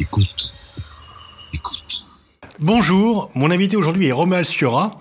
Écoute. 0.00 0.50
Écoute. 1.52 2.06
Bonjour, 2.58 3.30
mon 3.34 3.50
invité 3.50 3.76
aujourd'hui 3.76 4.06
est 4.06 4.12
Romain 4.12 4.44
Sciora, 4.44 4.92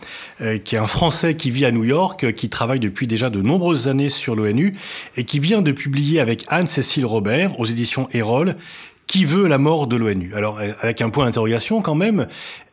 euh, 0.42 0.58
qui 0.58 0.76
est 0.76 0.78
un 0.78 0.88
Français 0.88 1.38
qui 1.38 1.52
vit 1.52 1.64
à 1.64 1.72
New 1.72 1.86
York, 1.86 2.26
euh, 2.26 2.32
qui 2.34 2.50
travaille 2.50 2.82
depuis 2.82 3.08
déjà 3.08 3.30
de 3.30 3.42
nombreuses 3.42 3.88
années 3.88 4.10
sur 4.10 4.36
l'ONU 4.36 4.76
et 5.16 5.24
qui 5.24 5.40
vient 5.40 5.62
de 5.62 5.72
publier 5.72 6.20
avec 6.20 6.44
Anne-Cécile 6.50 7.06
Robert 7.06 7.58
aux 7.62 7.66
éditions 7.66 8.10
Erol 8.12 8.58
qui 9.10 9.26
veut 9.26 9.48
la 9.48 9.58
mort 9.58 9.88
de 9.88 9.96
l'ONU 9.96 10.34
Alors, 10.36 10.60
euh, 10.60 10.72
avec 10.82 11.02
un 11.02 11.10
point 11.10 11.26
d'interrogation 11.26 11.82
quand 11.82 11.96
même, 11.96 12.28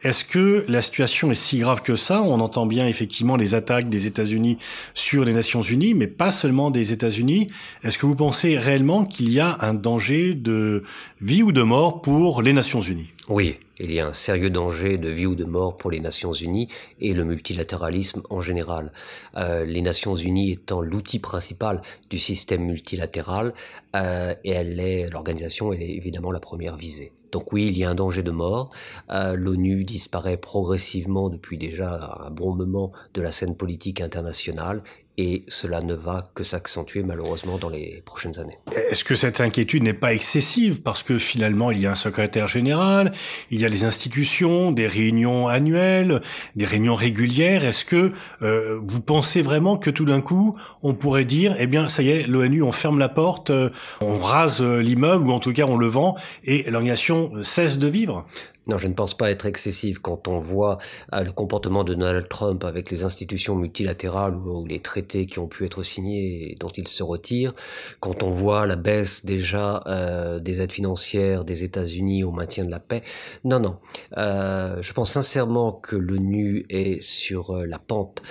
est-ce 0.07 0.25
que 0.25 0.65
la 0.69 0.83
situation 0.83 1.33
est 1.33 1.35
si 1.35 1.59
grave 1.59 1.83
que 1.83 1.97
ça? 1.97 2.23
On 2.23 2.39
entend 2.39 2.65
bien 2.65 2.87
effectivement 2.87 3.35
les 3.35 3.55
attaques 3.55 3.89
des 3.89 4.07
États-Unis 4.07 4.57
sur 4.95 5.25
les 5.25 5.33
Nations 5.33 5.63
Unies, 5.63 5.95
mais 5.95 6.07
pas 6.07 6.31
seulement 6.31 6.71
des 6.71 6.93
États-Unis. 6.93 7.51
Est-ce 7.83 7.99
que 7.99 8.07
vous 8.07 8.15
pensez 8.15 8.57
réellement 8.57 9.05
qu'il 9.05 9.33
y 9.33 9.41
a 9.41 9.57
un 9.63 9.75
danger 9.75 10.35
de 10.35 10.85
vie 11.21 11.43
ou 11.43 11.51
de 11.51 11.63
mort 11.63 12.03
pour 12.03 12.41
les 12.41 12.53
Nations 12.53 12.81
Unies? 12.81 13.11
Oui, 13.29 13.57
il 13.81 13.91
y 13.91 13.99
a 13.99 14.07
un 14.07 14.13
sérieux 14.13 14.49
danger 14.49 14.97
de 14.97 15.09
vie 15.09 15.27
ou 15.27 15.35
de 15.35 15.45
mort 15.45 15.77
pour 15.77 15.91
les 15.91 15.99
Nations 15.99 16.33
Unies 16.33 16.69
et 17.01 17.13
le 17.13 17.25
multilatéralisme 17.25 18.23
en 18.31 18.41
général. 18.41 18.93
Euh, 19.37 19.65
les 19.65 19.83
Nations 19.83 20.15
Unies 20.15 20.53
étant 20.53 20.83
l'outil 20.83 21.19
principal 21.19 21.83
du 22.11 22.21
système 22.21 22.63
multilatéral, 22.63 23.55
euh, 23.97 24.37
et 24.45 25.09
l'organisation, 25.11 25.73
est 25.73 25.81
évidemment 25.81 26.31
la 26.31 26.39
première 26.39 26.77
visée. 26.77 27.11
Donc 27.37 27.53
oui, 27.53 27.67
il 27.67 27.77
y 27.77 27.85
a 27.85 27.91
un 27.91 27.95
danger 27.95 28.23
de 28.23 28.31
mort. 28.31 28.71
Euh, 29.11 29.37
L'ONU 29.37 29.85
disparaît 29.85 30.39
progressivement 30.39 31.29
depuis 31.29 31.59
déjà 31.59 32.19
un 32.25 32.31
bon 32.31 32.55
moment 32.55 32.93
de 33.13 33.21
la 33.21 33.31
scène 33.31 33.55
politique 33.55 34.01
internationale 34.01 34.83
et 35.19 35.45
cela 35.49 35.81
ne 35.81 35.95
va 35.95 36.31
que 36.35 36.45
s'accentuer 36.45 37.03
malheureusement 37.03 37.59
dans 37.59 37.69
les 37.69 38.03
prochaines 38.05 38.39
années. 38.39 38.59
Est-ce 38.91 39.05
que 39.05 39.15
cette 39.15 39.41
inquiétude 39.41 39.83
n'est 39.83 39.95
pas 39.95 40.13
excessive 40.13 40.83
parce 40.83 41.03
que 41.03 41.19
finalement 41.19 41.71
il 41.71 41.81
y 41.81 41.87
a 41.87 41.93
un 41.93 41.97
secrétaire 41.97 42.49
général, 42.49 43.13
il 43.51 43.61
y 43.61 43.65
a 43.65 43.69
les 43.69 43.85
institutions, 43.85 44.73
des 44.73 44.87
réunions 44.87 45.49
annuelles, 45.49 46.21
des 46.55 46.67
réunions 46.67 46.95
régulières? 46.95 47.65
Est-ce 47.65 47.85
que 47.85 48.13
euh, 48.43 48.79
vous 48.83 49.01
pensez 49.01 49.43
vraiment 49.43 49.79
que 49.79 49.91
tout 49.91 50.05
d'un 50.05 50.21
coup 50.21 50.59
on 50.83 50.95
pourrait 50.95 51.25
dire 51.25 51.57
eh 51.59 51.67
bien 51.67 51.89
ça 51.89 52.03
y 52.03 52.11
est 52.11 52.27
l'ONU 52.27 52.63
on 52.63 52.73
ferme 52.73 52.99
la 52.99 53.09
porte, 53.09 53.51
euh, 53.51 53.71
on 54.01 54.19
rase 54.19 54.61
euh, 54.61 54.81
l'immeuble 54.81 55.27
ou 55.29 55.33
en 55.33 55.41
tout 55.41 55.53
cas 55.53 55.65
on 55.65 55.77
le 55.77 55.87
vend 55.87 56.17
et 56.45 56.65
l'organisation 56.71 57.33
cesse 57.43 57.79
de 57.79 57.89
vivre? 57.89 58.27
Non, 58.67 58.79
je 58.79 58.89
ne 58.89 58.95
pense 58.95 59.17
pas 59.17 59.31
être 59.31 59.47
excessive 59.47 60.01
quand 60.01 60.27
on 60.27 60.41
voit 60.41 60.79
euh, 61.13 61.23
le 61.23 61.33
comportement 61.33 61.85
de 61.85 61.95
Donald 61.95 62.29
Trump 62.29 62.65
avec 62.65 62.91
les 62.91 63.05
institutions 63.05 63.55
multilatérales 63.55 64.37
ou, 64.37 64.67
les 64.67 64.81
traités 64.81 65.27
qui 65.27 65.39
ont 65.39 65.47
pu 65.47 65.65
être 65.65 65.83
signés 65.85 66.51
et 66.51 66.55
dont 66.57 66.71
il 66.71 66.89
se 66.89 67.03
retire, 67.03 67.55
quand 68.01 68.23
on 68.23 68.31
voit 68.31 68.67
la 68.67 68.77
baisse 68.77 69.25
déjà 69.25 69.83
euh, 69.87 70.41
des 70.41 70.63
aides 70.63 70.73
financières 70.73 71.45
des 71.45 71.63
États-Unis 71.63 72.25
au 72.25 72.33
maintien 72.33 72.65
de 72.65 72.71
la 72.71 72.81
paix. 72.81 73.03
Non, 73.45 73.61
non. 73.61 73.79
Euh, 74.17 74.83
je 74.83 74.93
pense 74.93 75.13
sincèrement 75.13 75.73
que 75.73 75.95
l'ONU 75.95 76.67
est 76.69 77.01
sur 77.01 77.51
euh, 77.51 77.67
la 77.67 77.79
pente 77.79 78.23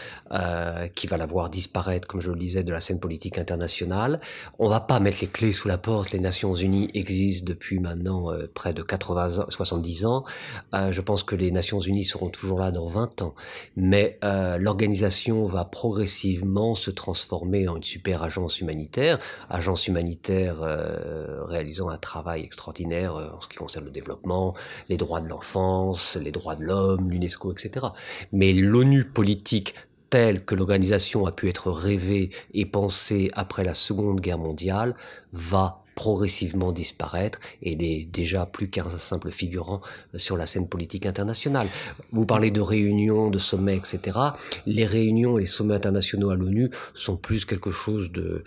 qui 0.96 1.08
va 1.08 1.16
la 1.16 1.26
voir 1.26 1.50
disparaître, 1.50 2.08
comme 2.08 2.20
je 2.20 2.30
le 2.30 2.38
disais, 2.38 2.64
de 2.64 2.72
la 2.72 2.82
scène 2.82 3.00
politique 3.00 3.38
internationale. 3.38 4.20
On 4.60 4.68
va 4.68 4.82
pas 4.82 5.00
mettre 5.00 5.20
les 5.22 5.28
clés 5.28 5.54
sous 5.54 5.70
la 5.70 5.78
porte. 5.78 6.12
Les 6.12 6.20
Nations 6.20 6.56
Unies 6.56 6.90
existent 6.94 7.46
depuis 7.48 7.80
maintenant 7.80 8.32
près 8.54 8.74
de 8.74 8.84
80 8.84 9.40
ans, 9.40 9.46
70 9.48 10.06
ans. 10.06 10.25
Euh, 10.74 10.92
je 10.92 11.02
pense 11.02 11.24
que 11.24 11.36
les 11.36 11.52
Nations 11.52 11.80
Unies 11.80 12.06
seront 12.06 12.30
toujours 12.30 12.60
là 12.60 12.72
dans 12.72 12.88
20 12.88 13.22
ans. 13.22 13.36
Mais 13.76 14.18
euh, 14.24 14.58
l'organisation 14.58 15.46
va 15.46 15.66
progressivement 15.66 16.76
se 16.76 16.92
transformer 16.92 17.68
en 17.68 17.78
une 17.78 17.84
super 17.84 18.24
agence 18.24 18.62
humanitaire, 18.62 19.20
agence 19.50 19.88
humanitaire 19.88 20.58
euh, 20.62 21.44
réalisant 21.46 21.90
un 21.90 21.98
travail 21.98 22.44
extraordinaire 22.44 23.16
en 23.16 23.42
ce 23.42 23.48
qui 23.48 23.58
concerne 23.58 23.86
le 23.86 23.92
développement, 23.92 24.54
les 24.90 24.98
droits 24.98 25.22
de 25.22 25.28
l'enfance, 25.28 26.18
les 26.22 26.32
droits 26.32 26.56
de 26.56 26.64
l'homme, 26.64 27.10
l'UNESCO, 27.10 27.52
etc. 27.52 27.88
Mais 28.32 28.54
l'ONU 28.54 29.06
politique 29.06 29.76
telle 30.10 30.46
que 30.46 30.56
l'organisation 30.56 31.26
a 31.26 31.32
pu 31.32 31.50
être 31.50 31.72
rêvée 31.72 32.30
et 32.54 32.66
pensée 32.66 33.32
après 33.34 33.64
la 33.64 33.74
Seconde 33.74 34.22
Guerre 34.22 34.38
mondiale 34.38 34.96
va 35.34 35.85
progressivement 35.96 36.72
disparaître 36.72 37.40
et 37.62 37.76
n'est 37.76 38.06
déjà 38.06 38.46
plus 38.46 38.70
qu'un 38.70 38.90
simple 39.00 39.32
figurant 39.32 39.82
sur 40.16 40.38
la 40.38 40.46
scène 40.46 40.68
politique 40.68 41.06
internationale. 41.06 41.68
Vous 42.12 42.26
parlez 42.26 42.52
de 42.52 42.62
réunions, 42.62 43.30
de 43.30 43.40
sommets, 43.40 43.78
etc. 43.78 44.20
Les 44.66 44.86
réunions 44.86 45.38
et 45.38 45.42
les 45.42 45.48
sommets 45.48 45.76
internationaux 45.76 46.30
à 46.30 46.36
l'ONU 46.36 46.70
sont 46.94 47.18
plus 47.18 47.46
quelque 47.46 47.72
chose 47.72 48.12
de... 48.12 48.44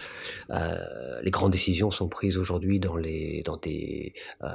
Euh, 0.51 1.21
les 1.23 1.31
grandes 1.31 1.53
décisions 1.53 1.91
sont 1.91 2.09
prises 2.09 2.37
aujourd'hui 2.37 2.79
dans, 2.79 2.97
les, 2.97 3.43
dans 3.45 3.57
des 3.57 4.13
euh, 4.45 4.49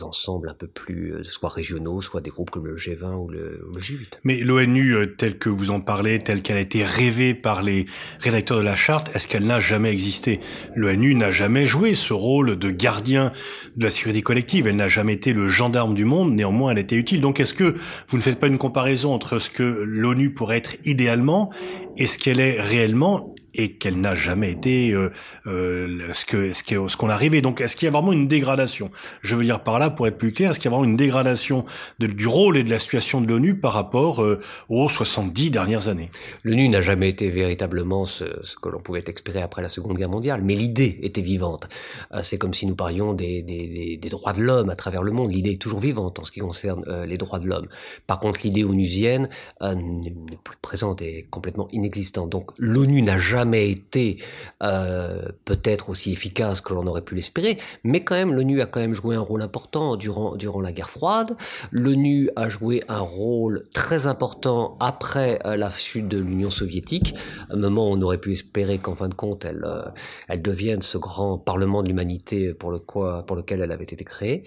ensembles 0.00 0.48
un 0.48 0.54
peu 0.54 0.66
plus, 0.66 1.14
euh, 1.14 1.22
soit 1.24 1.48
régionaux, 1.48 2.00
soit 2.00 2.20
des 2.20 2.30
groupes 2.30 2.50
comme 2.50 2.66
le 2.66 2.76
G20 2.76 3.14
ou 3.14 3.28
le, 3.28 3.64
le 3.72 3.80
G8. 3.80 4.18
Mais 4.24 4.38
l'ONU, 4.38 4.94
euh, 4.94 5.06
telle 5.06 5.38
que 5.38 5.48
vous 5.48 5.70
en 5.70 5.80
parlez, 5.80 6.18
telle 6.18 6.42
qu'elle 6.42 6.56
a 6.56 6.60
été 6.60 6.84
rêvée 6.84 7.34
par 7.34 7.62
les 7.62 7.86
rédacteurs 8.20 8.58
de 8.58 8.62
la 8.62 8.76
charte, 8.76 9.14
est-ce 9.14 9.28
qu'elle 9.28 9.46
n'a 9.46 9.60
jamais 9.60 9.90
existé? 9.90 10.40
L'ONU 10.74 11.14
n'a 11.14 11.30
jamais 11.30 11.66
joué 11.66 11.94
ce 12.00 12.12
rôle 12.12 12.56
de 12.56 12.70
gardien 12.70 13.32
de 13.76 13.84
la 13.84 13.90
sécurité 13.90 14.22
collective. 14.22 14.66
Elle 14.66 14.76
n'a 14.76 14.88
jamais 14.88 15.12
été 15.12 15.32
le 15.32 15.48
gendarme 15.48 15.94
du 15.94 16.04
monde, 16.04 16.32
néanmoins 16.32 16.72
elle 16.72 16.78
était 16.78 16.96
utile. 16.96 17.20
Donc 17.20 17.40
est-ce 17.40 17.54
que 17.54 17.76
vous 18.08 18.16
ne 18.16 18.22
faites 18.22 18.38
pas 18.40 18.48
une 18.48 18.58
comparaison 18.58 19.14
entre 19.14 19.38
ce 19.38 19.50
que 19.50 19.62
l'ONU 19.62 20.30
pourrait 20.30 20.58
être 20.58 20.76
idéalement 20.84 21.50
et 21.96 22.06
ce 22.06 22.18
qu'elle 22.18 22.40
est 22.40 22.60
réellement 22.60 23.34
et 23.54 23.72
qu'elle 23.72 24.00
n'a 24.00 24.14
jamais 24.14 24.50
été 24.50 24.92
euh, 24.92 25.10
euh, 25.46 26.12
ce 26.12 26.24
que 26.24 26.52
ce 26.52 26.62
qu'on 26.62 26.88
ce 26.88 26.96
qu'on 26.96 27.08
a 27.08 27.16
rêvé. 27.16 27.42
Donc 27.42 27.60
est-ce 27.60 27.76
qu'il 27.76 27.86
y 27.86 27.88
a 27.88 27.92
vraiment 27.92 28.12
une 28.12 28.28
dégradation? 28.28 28.90
Je 29.22 29.34
veux 29.34 29.44
dire 29.44 29.62
par 29.62 29.78
là, 29.78 29.90
pour 29.90 30.06
être 30.06 30.18
plus 30.18 30.32
clair, 30.32 30.50
est-ce 30.50 30.60
qu'il 30.60 30.70
y 30.70 30.74
a 30.74 30.76
vraiment 30.76 30.90
une 30.90 30.96
dégradation 30.96 31.64
de, 31.98 32.06
du 32.06 32.26
rôle 32.26 32.56
et 32.56 32.62
de 32.62 32.70
la 32.70 32.78
situation 32.78 33.20
de 33.20 33.26
l'ONU 33.26 33.58
par 33.58 33.72
rapport 33.72 34.22
euh, 34.22 34.40
aux 34.68 34.88
70 34.88 35.50
dernières 35.50 35.88
années? 35.88 36.10
L'ONU 36.44 36.68
n'a 36.68 36.80
jamais 36.80 37.08
été 37.08 37.30
véritablement 37.30 38.06
ce, 38.06 38.24
ce 38.42 38.56
que 38.56 38.68
l'on 38.68 38.80
pouvait 38.80 39.04
espérer 39.06 39.42
après 39.42 39.62
la 39.62 39.68
Seconde 39.68 39.96
Guerre 39.96 40.10
mondiale, 40.10 40.42
mais 40.44 40.54
l'idée 40.54 40.98
était 41.02 41.20
vivante. 41.20 41.68
Euh, 42.12 42.20
c'est 42.22 42.38
comme 42.38 42.54
si 42.54 42.66
nous 42.66 42.76
parlions 42.76 43.14
des, 43.14 43.42
des, 43.42 43.98
des, 44.00 44.08
droits 44.08 44.32
de 44.32 44.42
l'homme 44.42 44.70
à 44.70 44.76
travers 44.76 45.02
le 45.02 45.12
monde. 45.12 45.32
L'idée 45.32 45.52
est 45.52 45.60
toujours 45.60 45.80
vivante 45.80 46.18
en 46.18 46.24
ce 46.24 46.32
qui 46.32 46.40
concerne 46.40 46.84
euh, 46.88 47.06
les 47.06 47.16
droits 47.16 47.38
de 47.38 47.46
l'homme. 47.46 47.68
Par 48.06 48.18
contre, 48.18 48.40
l'idée 48.44 48.64
onusienne 48.64 49.28
n'est 49.60 50.14
plus 50.44 50.56
présente 50.60 51.02
et 51.02 51.26
complètement 51.30 51.68
inexistante. 51.70 52.30
Donc 52.30 52.50
l'ONU 52.58 53.02
n'a 53.02 53.18
jamais 53.18 53.39
jamais 53.40 53.70
été 53.70 54.18
euh, 54.62 55.22
peut-être 55.46 55.88
aussi 55.88 56.12
efficace 56.12 56.60
que 56.60 56.74
l'on 56.74 56.86
aurait 56.86 57.06
pu 57.08 57.14
l'espérer, 57.14 57.56
mais 57.84 58.00
quand 58.00 58.14
même 58.14 58.34
l'ONU 58.34 58.60
a 58.60 58.66
quand 58.66 58.80
même 58.80 58.94
joué 58.94 59.16
un 59.16 59.20
rôle 59.20 59.40
important 59.40 59.96
durant, 59.96 60.36
durant 60.36 60.60
la 60.60 60.72
guerre 60.72 60.90
froide. 60.90 61.36
L'ONU 61.70 62.28
a 62.36 62.50
joué 62.50 62.82
un 62.88 63.00
rôle 63.00 63.64
très 63.72 64.06
important 64.06 64.76
après 64.78 65.38
euh, 65.46 65.56
la 65.56 65.70
chute 65.70 66.08
de 66.08 66.18
l'Union 66.18 66.50
soviétique, 66.50 67.14
un 67.48 67.56
moment 67.56 67.88
où 67.88 67.94
on 67.94 68.02
aurait 68.02 68.18
pu 68.18 68.32
espérer 68.32 68.76
qu'en 68.76 68.94
fin 68.94 69.08
de 69.08 69.14
compte 69.14 69.46
elle, 69.46 69.64
euh, 69.64 69.82
elle 70.28 70.42
devienne 70.42 70.82
ce 70.82 70.98
grand 70.98 71.38
parlement 71.38 71.82
de 71.82 71.88
l'humanité 71.88 72.52
pour, 72.52 72.70
le 72.70 72.78
pour 72.78 73.36
lequel 73.36 73.62
elle 73.62 73.72
avait 73.72 73.84
été 73.84 74.04
créée. 74.04 74.44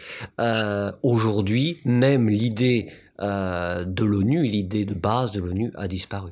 Aujourd'hui, 1.01 1.79
même 1.85 2.29
l'idée 2.29 2.89
de 3.19 4.03
l'ONU, 4.03 4.43
l'idée 4.43 4.85
de 4.85 4.93
base 4.93 5.31
de 5.31 5.39
l'ONU 5.39 5.71
a 5.75 5.87
disparu. 5.87 6.31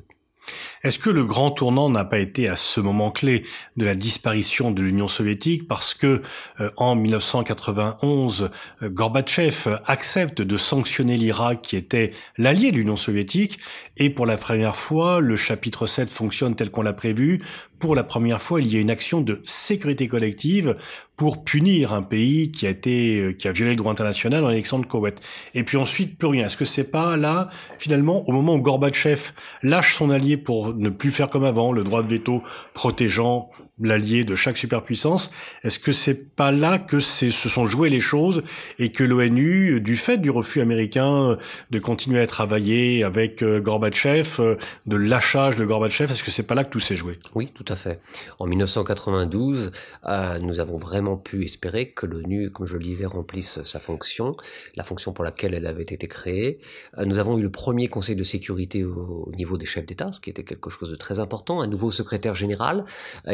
Est-ce 0.82 0.98
que 0.98 1.10
le 1.10 1.24
grand 1.24 1.50
tournant 1.50 1.88
n'a 1.88 2.04
pas 2.04 2.18
été 2.18 2.48
à 2.48 2.56
ce 2.56 2.80
moment 2.80 3.10
clé 3.10 3.44
de 3.76 3.84
la 3.84 3.94
disparition 3.94 4.70
de 4.70 4.82
l'Union 4.82 5.08
soviétique 5.08 5.68
parce 5.68 5.94
que 5.94 6.22
euh, 6.60 6.70
en 6.76 6.96
1991, 6.96 8.50
euh, 8.82 8.90
Gorbatchev 8.90 9.78
accepte 9.86 10.42
de 10.42 10.56
sanctionner 10.56 11.16
l'Irak 11.16 11.62
qui 11.62 11.76
était 11.76 12.12
l'allié 12.36 12.72
de 12.72 12.76
l'Union 12.76 12.96
soviétique 12.96 13.58
et 13.96 14.10
pour 14.10 14.26
la 14.26 14.36
première 14.36 14.76
fois, 14.76 15.20
le 15.20 15.36
chapitre 15.36 15.86
7 15.86 16.10
fonctionne 16.10 16.56
tel 16.56 16.70
qu'on 16.70 16.82
l'a 16.82 16.92
prévu. 16.92 17.42
Pour 17.82 17.96
la 17.96 18.04
première 18.04 18.40
fois, 18.40 18.60
il 18.60 18.72
y 18.72 18.76
a 18.76 18.80
une 18.80 18.92
action 18.92 19.22
de 19.22 19.40
sécurité 19.42 20.06
collective 20.06 20.76
pour 21.16 21.42
punir 21.42 21.92
un 21.92 22.02
pays 22.02 22.52
qui 22.52 22.64
a 22.68 22.70
été 22.70 23.20
euh, 23.20 23.32
qui 23.32 23.48
a 23.48 23.52
violé 23.52 23.70
le 23.72 23.76
droit 23.76 23.90
international 23.90 24.44
en 24.44 24.50
élection 24.50 24.78
de 24.78 24.86
Koweït. 24.86 25.20
Et 25.54 25.64
puis 25.64 25.76
ensuite 25.76 26.16
plus 26.16 26.28
rien. 26.28 26.46
Est-ce 26.46 26.56
que 26.56 26.64
c'est 26.64 26.92
pas 26.92 27.16
là 27.16 27.50
finalement 27.80 28.28
au 28.28 28.32
moment 28.32 28.54
où 28.54 28.60
Gorbatchev 28.60 29.32
lâche 29.64 29.96
son 29.96 30.10
allié 30.10 30.36
pour 30.36 30.74
ne 30.74 30.90
plus 30.90 31.10
faire 31.10 31.28
comme 31.28 31.42
avant, 31.42 31.72
le 31.72 31.82
droit 31.82 32.04
de 32.04 32.08
veto 32.08 32.44
protégeant 32.72 33.50
l'allié 33.80 34.24
de 34.24 34.34
chaque 34.34 34.56
superpuissance. 34.56 35.30
Est-ce 35.62 35.78
que 35.78 35.92
c'est 35.92 36.34
pas 36.36 36.50
là 36.50 36.78
que 36.78 37.00
se 37.00 37.30
sont 37.30 37.66
jouées 37.66 37.90
les 37.90 38.00
choses 38.00 38.42
et 38.78 38.92
que 38.92 39.04
l'ONU, 39.04 39.80
du 39.80 39.96
fait 39.96 40.18
du 40.18 40.30
refus 40.30 40.60
américain 40.60 41.36
de 41.70 41.78
continuer 41.78 42.20
à 42.20 42.26
travailler 42.26 43.04
avec 43.04 43.42
euh, 43.42 43.60
Gorbatchev, 43.60 44.28
euh, 44.38 44.56
de 44.86 44.96
lâchage 44.96 45.56
de 45.56 45.64
Gorbatchev, 45.64 46.12
est-ce 46.12 46.22
que 46.22 46.30
c'est 46.30 46.42
pas 46.42 46.54
là 46.54 46.64
que 46.64 46.70
tout 46.70 46.80
s'est 46.80 46.96
joué? 46.96 47.18
Oui, 47.34 47.50
tout 47.54 47.64
à 47.68 47.71
fait. 47.76 48.00
En 48.38 48.46
1992, 48.46 49.72
euh, 50.06 50.38
nous 50.38 50.60
avons 50.60 50.76
vraiment 50.76 51.16
pu 51.16 51.44
espérer 51.44 51.90
que 51.90 52.06
l'ONU, 52.06 52.50
comme 52.50 52.66
je 52.66 52.76
le 52.76 52.84
disais, 52.84 53.06
remplisse 53.06 53.62
sa 53.64 53.78
fonction, 53.78 54.36
la 54.76 54.84
fonction 54.84 55.12
pour 55.12 55.24
laquelle 55.24 55.54
elle 55.54 55.66
avait 55.66 55.82
été 55.82 56.06
créée. 56.08 56.58
nous 57.04 57.18
avons 57.18 57.38
eu 57.38 57.42
le 57.42 57.50
premier 57.50 57.88
Conseil 57.88 58.16
de 58.16 58.24
sécurité 58.24 58.84
au, 58.84 59.24
au 59.26 59.32
niveau 59.36 59.56
des 59.56 59.66
chefs 59.66 59.86
d'État, 59.86 60.12
ce 60.12 60.20
qui 60.20 60.30
était 60.30 60.44
quelque 60.44 60.70
chose 60.70 60.90
de 60.90 60.96
très 60.96 61.18
important, 61.18 61.60
un 61.60 61.66
nouveau 61.66 61.90
secrétaire 61.90 62.34
général 62.34 62.84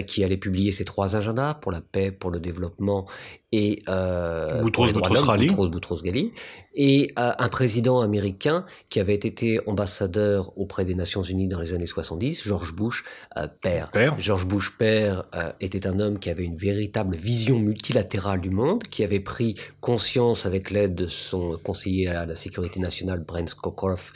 qui 0.07 0.25
allait 0.25 0.37
publier 0.37 0.73
ces 0.73 0.85
trois 0.85 1.17
agendas 1.17 1.55
pour 1.55 1.73
la 1.73 1.81
paix, 1.81 2.11
pour 2.11 2.31
le 2.31 2.41
développement 2.41 3.07
et 3.53 3.83
euh, 3.89 4.61
Boutros 4.63 4.93
Boutros 4.93 6.03
Ghali 6.03 6.33
et 6.79 7.13
euh, 7.19 7.33
un 7.39 7.49
président 7.49 8.01
américain 8.01 8.65
qui 8.89 9.01
avait 9.01 9.15
été 9.15 9.61
ambassadeur 9.67 10.57
auprès 10.57 10.85
des 10.85 10.95
Nations 10.95 11.25
Unies 11.25 11.49
dans 11.49 11.61
les 11.61 11.75
années 11.75 11.87
70, 11.87 12.45
George 12.45 12.73
Bush 12.73 13.05
euh, 13.37 13.49
père. 13.63 13.91
George 14.19 14.47
Bush 14.47 14.77
père 14.79 15.25
euh, 15.35 15.51
était 15.61 15.87
un 15.89 15.99
homme 15.99 16.21
qui 16.21 16.31
avait 16.31 16.45
une 16.45 16.57
véritable 16.57 17.17
vision 17.17 17.59
multilatérale 17.59 18.41
du 18.41 18.51
monde, 18.51 18.85
qui 18.85 19.03
avait 19.03 19.19
pris 19.21 19.57
conscience 19.81 20.47
avec 20.47 20.71
l'aide 20.71 20.95
de 20.95 21.09
son 21.09 21.59
conseiller 21.63 22.07
à 22.09 22.27
la 22.27 22.37
sécurité 22.37 22.79
nationale 22.79 23.25
Brent 23.27 23.49
Scowcroft 23.49 24.15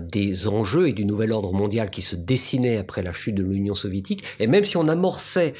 des 0.00 0.46
enjeux 0.46 0.88
et 0.88 0.92
du 0.92 1.06
nouvel 1.06 1.32
ordre 1.32 1.52
mondial 1.52 1.90
qui 1.90 2.02
se 2.02 2.16
dessinait 2.16 2.76
après 2.76 3.02
la 3.02 3.12
chute 3.12 3.34
de 3.34 3.42
l'Union 3.42 3.74
soviétique. 3.74 4.24
Et 4.40 4.46
même 4.46 4.64
si 4.64 4.76
on 4.76 4.88
amorçait 4.88 5.54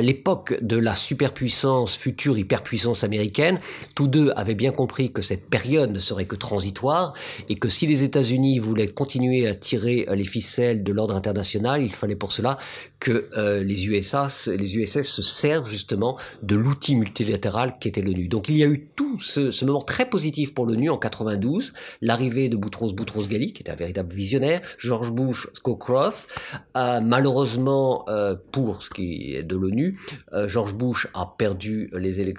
l'époque 0.00 0.58
de 0.62 0.76
la 0.76 0.94
superpuissance 0.94 1.96
future 1.96 2.38
hyperpuissance 2.42 3.04
américaine, 3.04 3.58
tous 3.94 4.08
deux 4.08 4.32
avaient 4.36 4.54
bien 4.54 4.72
compris 4.72 5.12
que 5.12 5.22
cette 5.22 5.48
période 5.48 5.90
ne 5.90 5.98
serait 5.98 6.26
que 6.26 6.36
transitoire 6.36 7.14
et 7.48 7.54
que 7.54 7.68
si 7.68 7.86
les 7.86 8.02
États-Unis 8.04 8.58
voulaient 8.58 8.88
continuer 8.88 9.48
à 9.48 9.54
tirer 9.54 10.06
euh, 10.08 10.14
les 10.14 10.24
ficelles 10.24 10.82
de 10.82 10.92
l'ordre 10.92 11.16
international, 11.16 11.82
il 11.82 11.92
fallait 11.92 12.16
pour 12.16 12.32
cela 12.32 12.58
que 13.00 13.28
euh, 13.36 13.62
les 13.62 13.86
USA, 13.86 14.28
les 14.46 14.76
USS 14.76 15.02
se 15.02 15.22
servent 15.22 15.68
justement 15.68 16.18
de 16.42 16.56
l'outil 16.56 16.96
multilatéral 16.96 17.78
qu'était 17.78 18.02
l'ONU. 18.02 18.28
Donc 18.28 18.48
il 18.48 18.56
y 18.56 18.62
a 18.62 18.66
eu 18.66 18.88
tout 18.94 19.18
ce, 19.20 19.64
moment 19.64 19.82
très 19.82 20.08
positif 20.08 20.54
pour 20.54 20.66
l'ONU 20.66 20.90
en 20.90 20.98
92, 20.98 21.72
l'arrivée 22.00 22.48
de 22.48 22.56
Boutros 22.56 22.92
Boutros 22.92 23.28
Ghali, 23.28 23.52
qui 23.52 23.62
était 23.62 23.72
un 23.72 23.76
véritable 23.76 24.12
visionnaire, 24.12 24.60
George 24.78 25.10
Bush 25.10 25.48
Scowcroft. 25.52 26.28
Euh, 26.76 27.00
malheureusement 27.00 28.06
pour 28.50 28.82
ce 28.82 28.90
qui 28.90 29.34
est 29.34 29.42
de 29.42 29.56
l'ONU, 29.56 29.98
George 30.46 30.74
Bush 30.74 31.08
a 31.14 31.34
perdu 31.36 31.90
les 31.92 32.20
élections, 32.20 32.31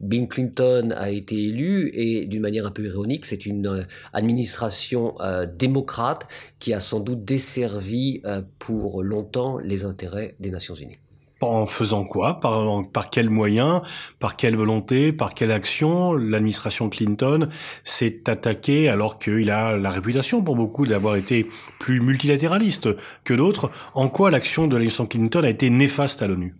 Bill 0.00 0.28
Clinton 0.28 0.90
a 0.94 1.10
été 1.10 1.34
élu 1.34 1.90
et 1.94 2.26
d'une 2.26 2.42
manière 2.42 2.66
un 2.66 2.70
peu 2.70 2.86
ironique, 2.86 3.26
c'est 3.26 3.46
une 3.46 3.66
euh, 3.66 3.82
administration 4.12 5.14
euh, 5.20 5.46
démocrate 5.46 6.28
qui 6.58 6.72
a 6.72 6.80
sans 6.80 7.00
doute 7.00 7.24
desservi 7.24 8.20
euh, 8.24 8.42
pour 8.58 9.02
longtemps 9.02 9.58
les 9.58 9.84
intérêts 9.84 10.34
des 10.40 10.50
Nations 10.50 10.74
Unies. 10.74 10.98
En 11.42 11.66
faisant 11.66 12.04
quoi? 12.04 12.38
Par, 12.38 12.84
par 12.92 13.10
quels 13.10 13.28
moyens? 13.28 13.82
Par 14.20 14.36
quelle 14.36 14.54
volonté? 14.54 15.12
Par 15.12 15.34
quelle 15.34 15.50
action? 15.50 16.12
L'administration 16.12 16.88
Clinton 16.88 17.48
s'est 17.82 18.30
attaquée 18.30 18.88
alors 18.88 19.18
qu'il 19.18 19.50
a 19.50 19.76
la 19.76 19.90
réputation 19.90 20.42
pour 20.42 20.54
beaucoup 20.54 20.86
d'avoir 20.86 21.16
été 21.16 21.48
plus 21.80 22.00
multilatéraliste 22.00 22.90
que 23.24 23.34
d'autres. 23.34 23.72
En 23.94 24.08
quoi 24.08 24.30
l'action 24.30 24.68
de 24.68 24.74
l'administration 24.74 25.06
Clinton 25.06 25.42
a 25.42 25.50
été 25.50 25.68
néfaste 25.68 26.22
à 26.22 26.28
l'ONU? 26.28 26.54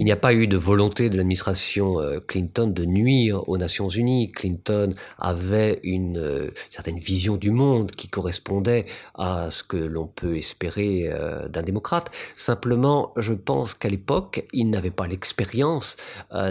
Il 0.00 0.04
n'y 0.04 0.12
a 0.12 0.16
pas 0.16 0.32
eu 0.32 0.46
de 0.46 0.56
volonté 0.56 1.10
de 1.10 1.16
l'administration 1.18 2.00
euh, 2.00 2.20
Clinton 2.26 2.68
de 2.68 2.84
nuire 2.86 3.46
aux 3.48 3.58
Nations 3.58 3.90
Unies. 3.90 4.32
Clinton 4.32 4.94
avait 5.18 5.78
une 5.82 6.16
euh, 6.16 6.50
certaine 6.70 6.98
vision 6.98 7.36
du 7.36 7.50
monde 7.50 7.90
qui 7.90 8.08
correspondait 8.08 8.86
à 9.14 9.50
ce 9.50 9.62
que 9.62 9.76
l'on 9.76 10.06
peut 10.06 10.38
espérer 10.38 11.10
euh, 11.12 11.48
d'un 11.48 11.62
démocrate. 11.62 12.10
Simplement, 12.34 13.12
je 13.18 13.34
pense 13.34 13.74
qu'à 13.74 13.88
l'époque, 13.88 14.09
il 14.52 14.70
n'avait 14.70 14.90
pas 14.90 15.06
l'expérience 15.06 15.96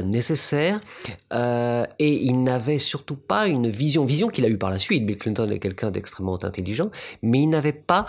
nécessaire 0.03 0.79
et 1.31 2.25
il 2.25 2.43
n'avait 2.43 2.77
surtout 2.77 3.15
pas 3.15 3.47
une 3.47 3.69
vision, 3.69 4.05
vision 4.05 4.27
qu'il 4.27 4.45
a 4.45 4.49
eue 4.49 4.57
par 4.57 4.69
la 4.69 4.79
suite. 4.79 5.05
Bill 5.05 5.17
Clinton 5.17 5.49
est 5.51 5.59
quelqu'un 5.59 5.91
d'extrêmement 5.91 6.43
intelligent, 6.43 6.89
mais 7.21 7.41
il 7.41 7.47
n'avait 7.47 7.73
pas 7.73 8.05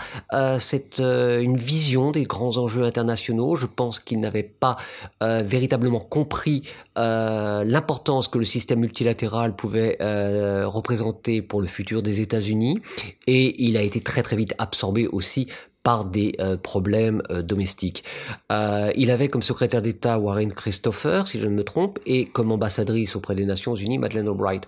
cette 0.59 0.99
une 0.99 1.57
vision 1.57 2.11
des 2.11 2.23
grands 2.23 2.57
enjeux 2.57 2.83
internationaux. 2.83 3.55
Je 3.55 3.65
pense 3.65 3.99
qu'il 3.99 4.19
n'avait 4.19 4.43
pas 4.43 4.77
euh, 5.21 5.43
véritablement 5.43 5.99
compris 5.99 6.63
euh, 6.97 7.63
l'importance 7.63 8.27
que 8.27 8.37
le 8.37 8.45
système 8.45 8.79
multilatéral 8.79 9.55
pouvait 9.55 9.97
euh, 10.01 10.67
représenter 10.67 11.41
pour 11.41 11.61
le 11.61 11.67
futur 11.67 12.01
des 12.01 12.21
États-Unis 12.21 12.79
et 13.27 13.63
il 13.63 13.77
a 13.77 13.81
été 13.81 14.01
très 14.01 14.23
très 14.23 14.35
vite 14.35 14.53
absorbé 14.57 15.07
aussi 15.07 15.47
par 15.83 16.09
des 16.09 16.35
euh, 16.39 16.57
problèmes 16.57 17.23
euh, 17.31 17.41
domestiques. 17.41 18.03
Euh, 18.51 18.91
il 18.95 19.09
avait 19.09 19.29
comme 19.29 19.41
secrétaire 19.41 19.81
d'État 19.81 20.19
Warren 20.19 20.51
Christopher, 20.51 21.27
si 21.27 21.39
je 21.39 21.47
ne 21.47 21.53
me 21.53 21.63
trompe, 21.63 21.99
et 22.05 22.25
comme 22.25 22.51
ambassadrice 22.51 23.15
auprès 23.15 23.35
des 23.35 23.45
Nations 23.45 23.75
Unies 23.75 23.97
Madeleine 23.97 24.27
Albright. 24.27 24.67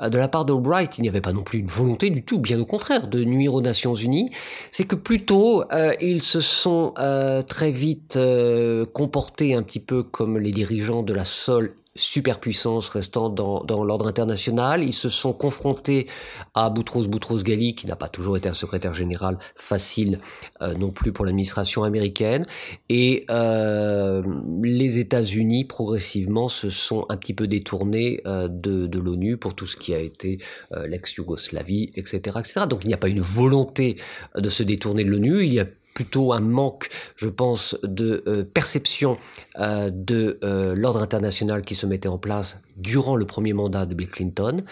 de 0.00 0.18
la 0.18 0.28
part 0.28 0.44
d'Albright, 0.44 0.98
il 0.98 1.02
n'y 1.02 1.08
avait 1.08 1.20
pas 1.20 1.32
non 1.32 1.42
plus 1.42 1.60
une 1.60 1.66
volonté 1.66 2.10
du 2.10 2.24
tout, 2.24 2.38
bien 2.38 2.60
au 2.60 2.66
contraire, 2.66 3.08
de 3.08 3.24
nuire 3.24 3.54
aux 3.54 3.62
Nations 3.62 3.94
Unies. 3.94 4.30
C'est 4.70 4.84
que 4.84 4.96
plutôt, 4.96 5.64
ils 6.00 6.22
se 6.22 6.40
sont 6.40 6.94
très 7.48 7.70
vite 7.70 8.18
comportés 8.92 9.54
un 9.54 9.62
petit 9.62 9.80
peu 9.80 10.02
comme 10.02 10.38
les 10.38 10.50
dirigeants 10.50 11.02
de 11.02 11.12
la 11.12 11.24
seule 11.24 11.74
superpuissance 11.96 12.88
restant 12.88 13.28
dans, 13.28 13.62
dans 13.62 13.84
l'ordre 13.84 14.06
international. 14.06 14.82
Ils 14.82 14.94
se 14.94 15.08
sont 15.08 15.32
confrontés 15.32 16.06
à 16.54 16.70
Boutros 16.70 17.06
Boutros 17.06 17.42
Ghali, 17.42 17.74
qui 17.74 17.86
n'a 17.86 17.96
pas 17.96 18.08
toujours 18.08 18.36
été 18.36 18.48
un 18.48 18.54
secrétaire 18.54 18.94
général 18.94 19.38
facile 19.54 20.20
euh, 20.60 20.74
non 20.74 20.90
plus 20.90 21.12
pour 21.12 21.24
l'administration 21.24 21.84
américaine. 21.84 22.44
Et 22.88 23.24
euh, 23.30 24.22
les 24.62 24.98
États-Unis, 24.98 25.64
progressivement, 25.64 26.48
se 26.48 26.70
sont 26.70 27.06
un 27.08 27.16
petit 27.16 27.34
peu 27.34 27.46
détournés 27.46 28.20
euh, 28.26 28.48
de, 28.48 28.86
de 28.86 28.98
l'ONU 28.98 29.36
pour 29.36 29.54
tout 29.54 29.66
ce 29.66 29.76
qui 29.76 29.94
a 29.94 29.98
été 29.98 30.38
euh, 30.72 30.86
l'ex-Yougoslavie, 30.86 31.90
etc., 31.94 32.38
etc. 32.38 32.66
Donc 32.68 32.84
il 32.84 32.88
n'y 32.88 32.94
a 32.94 32.98
pas 32.98 33.08
une 33.08 33.20
volonté 33.20 33.96
de 34.36 34.48
se 34.48 34.62
détourner 34.62 35.04
de 35.04 35.10
l'ONU. 35.10 35.44
Il 35.44 35.54
y 35.54 35.60
a 35.60 35.66
plutôt 35.94 36.32
un 36.32 36.40
manque, 36.40 36.88
je 37.16 37.28
pense, 37.28 37.78
de 37.84 38.24
euh, 38.26 38.44
perception 38.44 39.16
euh, 39.58 39.90
de 39.90 40.38
euh, 40.42 40.74
l'ordre 40.74 41.00
international 41.00 41.62
qui 41.62 41.76
se 41.76 41.86
mettait 41.86 42.08
en 42.08 42.18
place 42.18 42.60
durant 42.76 43.14
le 43.14 43.24
premier 43.24 43.52
mandat 43.52 43.86
de 43.86 43.94
Bill 43.94 44.10
Clinton, 44.10 44.64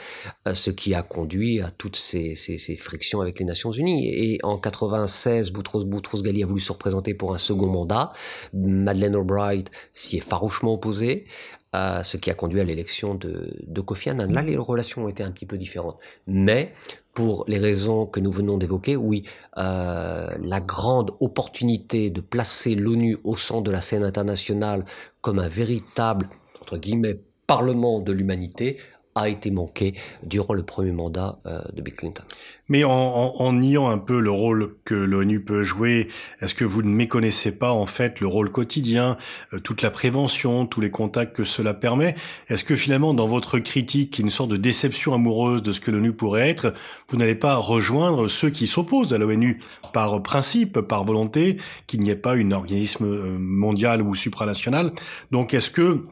ce 0.53 0.71
qui 0.73 0.93
a 0.93 1.05
conduit 1.05 1.61
à 1.61 1.71
toutes 1.71 1.95
ces, 1.95 2.35
frictions 2.77 3.21
avec 3.21 3.39
les 3.39 3.45
Nations 3.45 3.71
Unies. 3.71 4.09
Et 4.09 4.41
en 4.43 4.59
96, 4.59 5.53
Boutros, 5.53 5.85
Boutros 5.85 6.21
Ghali 6.21 6.43
a 6.43 6.47
voulu 6.47 6.61
se 6.61 6.73
représenter 6.73 7.15
pour 7.15 7.33
un 7.33 7.39
second 7.39 7.69
mandat. 7.69 8.13
Madeleine 8.53 9.15
Albright 9.15 9.71
s'y 9.93 10.17
est 10.17 10.21
farouchement 10.21 10.73
opposée. 10.73 11.27
ce 11.73 12.17
qui 12.17 12.29
a 12.29 12.35
conduit 12.35 12.59
à 12.59 12.65
l'élection 12.65 13.15
de, 13.15 13.55
de 13.65 13.81
Kofi 13.81 14.11
Annan. 14.11 14.33
Là, 14.33 14.43
les 14.43 14.57
relations 14.57 15.05
ont 15.05 15.09
été 15.09 15.23
un 15.23 15.31
petit 15.31 15.47
peu 15.47 15.57
différentes. 15.57 16.01
Mais 16.27 16.73
pour 17.15 17.45
les 17.47 17.59
raisons 17.59 18.07
que 18.07 18.21
nous 18.21 18.31
venons 18.31 18.59
d'évoquer, 18.59 18.97
oui, 18.97 19.23
euh, 19.59 20.29
la 20.39 20.61
grande 20.61 21.13
opportunité 21.21 22.11
de 22.11 22.21
placer 22.21 22.75
l'ONU 22.75 23.19
au 23.25 23.37
centre 23.37 23.65
de 23.65 23.71
la 23.71 23.81
scène 23.81 24.05
internationale 24.05 24.85
comme 25.21 25.39
un 25.39 25.49
véritable, 25.49 26.29
entre 26.61 26.79
guillemets, 26.79 27.21
parlement 27.47 28.01
de 28.01 28.13
l'humanité 28.13 28.79
a 29.15 29.29
été 29.29 29.51
manqué 29.51 29.95
durant 30.23 30.55
le 30.55 30.63
premier 30.63 30.93
mandat 30.93 31.39
euh, 31.47 31.61
de 31.73 31.83
Bill 31.83 31.95
Clinton. 31.95 32.23
Mais 32.69 32.85
en, 32.85 32.91
en, 32.91 33.53
niant 33.53 33.89
un 33.89 33.99
peu 33.99 34.21
le 34.21 34.31
rôle 34.31 34.77
que 34.85 34.95
l'ONU 34.95 35.45
peut 35.45 35.63
jouer, 35.63 36.09
est-ce 36.41 36.55
que 36.55 36.65
vous 36.65 36.83
ne 36.83 36.89
méconnaissez 36.89 37.53
pas 37.53 37.73
en 37.73 37.85
fait 37.85 38.21
le 38.21 38.27
rôle 38.27 38.51
quotidien, 38.51 39.19
euh, 39.53 39.59
toute 39.59 39.83
la 39.83 39.91
prévention, 39.91 40.65
tous 40.65 40.81
les 40.81 40.91
contacts 40.91 41.37
que 41.37 41.45
cela 41.45 41.75
permet? 41.75 42.15
Est-ce 42.49 42.65
que 42.65 42.77
finalement 42.77 43.13
dans 43.13 43.27
votre 43.27 43.59
critique, 43.59 44.19
une 44.19 44.31
sorte 44.31 44.51
de 44.51 44.57
déception 44.57 45.13
amoureuse 45.13 45.63
de 45.63 45.73
ce 45.73 45.81
que 45.81 45.91
l'ONU 45.91 46.13
pourrait 46.13 46.49
être, 46.49 46.73
vous 47.09 47.19
n'allez 47.19 47.35
pas 47.35 47.57
rejoindre 47.57 48.29
ceux 48.29 48.49
qui 48.49 48.67
s'opposent 48.67 49.13
à 49.13 49.19
l'ONU 49.19 49.61
par 49.93 50.23
principe, 50.23 50.81
par 50.81 51.05
volonté, 51.05 51.59
qu'il 51.87 52.01
n'y 52.01 52.11
ait 52.11 52.17
pas 52.17 52.37
une 52.37 52.55
organisme 52.55 53.05
euh, 53.05 53.37
mondial 53.39 54.01
ou 54.01 54.15
supranational? 54.15 54.93
Donc 55.31 55.53
est-ce 55.53 55.71
que 55.71 56.07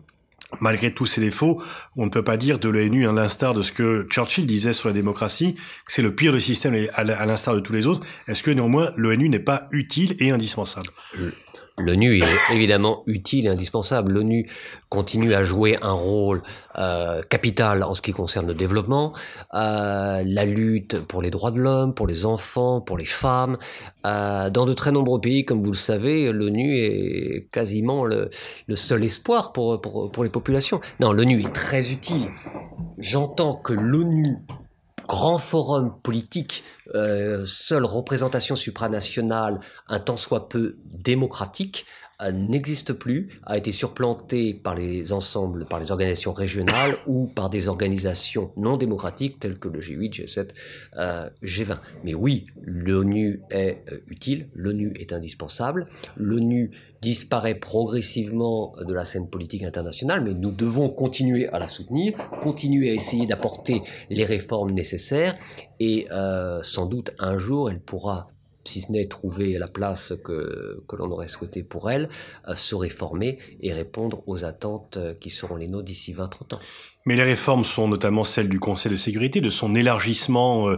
malgré 0.61 0.93
tous 0.93 1.07
ses 1.07 1.21
défauts, 1.21 1.63
on 1.97 2.07
ne 2.07 2.11
peut 2.11 2.25
pas 2.25 2.37
dire 2.37 2.59
de 2.59 2.69
l'ONU, 2.69 3.09
à 3.09 3.13
l'instar 3.13 3.55
de 3.55 3.63
ce 3.63 3.73
que 3.73 4.07
Churchill 4.11 4.47
disait 4.47 4.73
sur 4.73 4.89
la 4.89 4.95
démocratie, 4.95 5.55
que 5.55 5.93
c'est 5.93 6.03
le 6.03 6.15
pire 6.15 6.33
des 6.33 6.41
systèmes 6.41 6.77
à 6.95 7.27
l'instar 7.27 7.55
de 7.55 7.61
tous 7.61 7.73
les 7.73 7.87
autres. 7.87 8.07
Est-ce 8.27 8.43
que 8.43 8.51
néanmoins 8.51 8.91
l'ONU 8.97 9.29
n'est 9.29 9.39
pas 9.39 9.69
utile 9.71 10.17
et 10.19 10.31
indispensable? 10.31 10.89
L'ONU 11.81 12.23
est 12.23 12.55
évidemment 12.55 13.03
utile 13.07 13.47
et 13.47 13.49
indispensable. 13.49 14.13
L'ONU 14.13 14.47
continue 14.89 15.35
à 15.35 15.45
jouer 15.45 15.79
un 15.83 15.93
rôle 15.93 16.43
euh, 16.79 17.21
capital 17.29 17.83
en 17.83 17.95
ce 17.95 18.03
qui 18.03 18.13
concerne 18.13 18.47
le 18.47 18.55
développement, 18.55 19.13
euh, 19.55 20.23
la 20.25 20.45
lutte 20.45 21.01
pour 21.01 21.23
les 21.23 21.31
droits 21.31 21.51
de 21.51 21.59
l'homme, 21.59 21.95
pour 21.95 22.07
les 22.07 22.27
enfants, 22.27 22.81
pour 22.81 22.97
les 22.97 23.05
femmes. 23.05 23.57
Euh, 24.07 24.51
dans 24.51 24.67
de 24.67 24.73
très 24.73 24.93
nombreux 24.93 25.21
pays, 25.21 25.45
comme 25.45 25.63
vous 25.63 25.73
le 25.73 25.77
savez, 25.77 26.33
l'ONU 26.33 26.77
est 26.77 27.49
quasiment 27.51 28.05
le, 28.05 28.31
le 28.67 28.77
seul 28.77 29.05
espoir 29.05 29.53
pour, 29.53 29.81
pour, 29.81 30.11
pour 30.11 30.25
les 30.25 30.31
populations. 30.31 30.81
Non, 31.01 31.13
l'ONU 31.13 31.41
est 31.41 31.53
très 31.53 31.93
utile. 31.93 32.29
J'entends 32.99 33.55
que 33.57 33.73
l'ONU 33.73 34.37
grand 35.11 35.39
forum 35.39 36.01
politique 36.05 36.63
seule 37.45 37.85
représentation 37.85 38.55
supranationale, 38.55 39.59
un 39.89 39.99
tant 39.99 40.17
soit 40.17 40.49
peu 40.49 40.77
démocratique, 40.85 41.85
n'existe 42.33 42.93
plus, 42.93 43.29
a 43.45 43.57
été 43.57 43.73
surplanté 43.73 44.55
par 44.55 44.75
les 44.75 45.13
ensembles, 45.13 45.67
par 45.67 45.81
les 45.81 45.91
organisations 45.91 46.33
régionales 46.33 46.97
ou 47.07 47.27
par 47.27 47.51
des 47.51 47.69
organisations 47.69 48.53
non 48.57 48.77
démocratiques 48.77 49.41
telles 49.41 49.59
que 49.59 49.69
le 49.69 49.81
G8, 49.81 50.13
G7, 50.13 50.49
euh, 50.97 51.29
G20. 51.43 51.79
Mais 52.05 52.15
oui, 52.15 52.45
l'ONU 52.63 53.41
est 53.51 53.79
euh, 53.91 53.99
utile, 54.09 54.49
l'ONU 54.55 54.93
est 54.99 55.13
indispensable, 55.13 55.87
l'ONU 56.17 56.71
disparaît 57.03 57.55
progressivement 57.55 58.75
de 58.79 58.93
la 58.93 59.05
scène 59.05 59.29
politique 59.29 59.63
internationale, 59.63 60.23
mais 60.23 60.35
nous 60.35 60.51
devons 60.51 60.91
continuer 60.91 61.49
à 61.49 61.59
la 61.59 61.67
soutenir, 61.67 62.13
continuer 62.41 62.91
à 62.91 62.95
essayer 62.95 63.27
d'apporter 63.27 63.81
les 64.11 64.25
réformes 64.25 64.73
nécessaires, 64.73 65.35
et 65.79 66.07
euh, 66.13 66.61
sans 66.63 66.87
doute 66.87 67.13
un 67.19 67.39
jour 67.39 67.71
elle 67.71 67.81
pourra 67.81 68.29
si 68.65 68.81
ce 68.81 68.93
n'est 68.93 69.07
trouver 69.07 69.59
la 69.59 69.69
place 69.69 70.13
que, 70.23 70.83
que 70.87 70.97
l'on 70.97 71.11
aurait 71.11 71.29
souhaité 71.29 71.63
pour 71.63 71.91
elle, 71.91 72.09
euh, 72.49 72.57
se 72.57 72.75
réformer 72.75 73.39
et 73.61 73.73
répondre 73.73 74.23
aux 74.27 74.45
attentes 74.45 74.97
euh, 74.97 75.15
qui 75.15 75.31
seront 75.31 75.57
les 75.57 75.69
nôtres 75.69 75.87
d'ici 75.87 76.13
20-30 76.13 76.55
ans. 76.55 76.61
Mais 77.11 77.17
les 77.17 77.25
réformes 77.25 77.65
sont 77.65 77.89
notamment 77.89 78.25
celles 78.25 78.49
du 78.49 78.61
Conseil 78.61 78.93
de 78.93 78.97
sécurité, 78.97 79.41
de 79.41 79.51
son 79.51 79.75
élargissement 79.75 80.69
euh, 80.69 80.77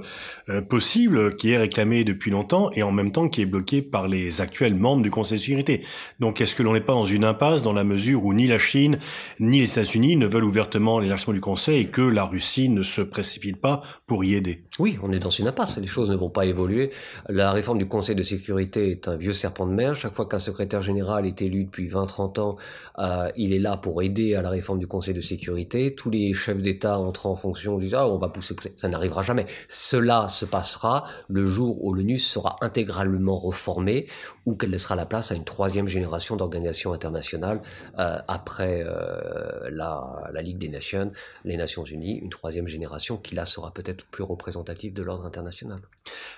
euh, 0.48 0.62
possible, 0.62 1.36
qui 1.36 1.50
est 1.50 1.58
réclamé 1.58 2.04
depuis 2.04 2.30
longtemps, 2.30 2.70
et 2.72 2.82
en 2.82 2.90
même 2.90 3.12
temps 3.12 3.28
qui 3.28 3.42
est 3.42 3.46
bloqué 3.46 3.82
par 3.82 4.08
les 4.08 4.40
actuels 4.40 4.74
membres 4.74 5.02
du 5.02 5.10
Conseil 5.10 5.36
de 5.36 5.42
sécurité. 5.42 5.82
Donc 6.20 6.40
est-ce 6.40 6.54
que 6.54 6.62
l'on 6.62 6.72
n'est 6.72 6.80
pas 6.80 6.94
dans 6.94 7.04
une 7.04 7.26
impasse 7.26 7.62
dans 7.62 7.74
la 7.74 7.84
mesure 7.84 8.24
où 8.24 8.32
ni 8.32 8.46
la 8.46 8.58
Chine 8.58 8.98
ni 9.40 9.60
les 9.60 9.70
États-Unis 9.72 10.16
ne 10.16 10.26
veulent 10.26 10.44
ouvertement 10.44 11.00
l'élargissement 11.00 11.34
du 11.34 11.42
Conseil 11.42 11.82
et 11.82 11.86
que 11.88 12.00
la 12.00 12.24
Russie 12.24 12.70
ne 12.70 12.82
se 12.82 13.02
précipite 13.02 13.60
pas 13.60 13.82
pour 14.06 14.24
y 14.24 14.34
aider? 14.34 14.64
Oui, 14.78 14.98
on 15.02 15.12
est 15.12 15.18
dans 15.18 15.28
une 15.28 15.48
impasse, 15.48 15.76
les 15.76 15.86
choses 15.86 16.08
ne 16.08 16.16
vont 16.16 16.30
pas 16.30 16.46
évoluer. 16.46 16.92
La 17.28 17.52
réforme 17.52 17.76
du 17.76 17.86
Conseil 17.86 18.14
de 18.14 18.22
sécurité 18.22 18.90
est 18.90 19.06
un 19.06 19.16
vieux 19.16 19.34
serpent 19.34 19.66
de 19.66 19.74
mer. 19.74 19.96
Chaque 19.96 20.14
fois 20.14 20.26
qu'un 20.26 20.38
secrétaire 20.38 20.80
général 20.80 21.26
est 21.26 21.42
élu 21.42 21.64
depuis 21.64 21.88
20-30 21.88 22.40
ans, 22.40 22.56
euh, 22.98 23.30
il 23.36 23.52
est 23.52 23.58
là 23.58 23.76
pour 23.76 24.02
aider 24.02 24.34
à 24.34 24.40
la 24.40 24.48
réforme 24.48 24.78
du 24.78 24.86
Conseil 24.86 25.12
de 25.12 25.20
sécurité 25.20 25.94
les 26.12 26.21
chefs 26.34 26.62
d'État 26.62 26.98
entrent 26.98 27.26
en 27.26 27.36
fonction, 27.36 27.78
disent 27.78 27.94
ah 27.94 28.08
on 28.08 28.18
va 28.18 28.28
pousser, 28.28 28.54
ça 28.76 28.88
n'arrivera 28.88 29.22
jamais. 29.22 29.46
Cela 29.68 30.28
se 30.28 30.44
passera 30.44 31.04
le 31.28 31.46
jour 31.46 31.82
où 31.84 31.92
l'ONU 31.92 32.18
sera 32.18 32.56
intégralement 32.60 33.38
reformée 33.38 34.06
ou 34.46 34.54
qu'elle 34.54 34.70
laissera 34.70 34.96
la 34.96 35.06
place 35.06 35.32
à 35.32 35.34
une 35.34 35.44
troisième 35.44 35.88
génération 35.88 36.36
d'organisations 36.36 36.92
internationales 36.92 37.62
euh, 37.98 38.18
après 38.28 38.84
euh, 38.86 39.70
la, 39.70 40.30
la, 40.32 40.42
Ligue 40.42 40.58
des 40.58 40.68
Nations, 40.68 41.12
les 41.44 41.56
Nations 41.56 41.84
Unies, 41.84 42.18
une 42.18 42.30
troisième 42.30 42.68
génération 42.68 43.16
qui 43.16 43.34
là 43.34 43.44
sera 43.44 43.72
peut-être 43.72 44.04
plus 44.06 44.24
représentative 44.24 44.92
de 44.92 45.02
l'ordre 45.02 45.24
international. 45.24 45.80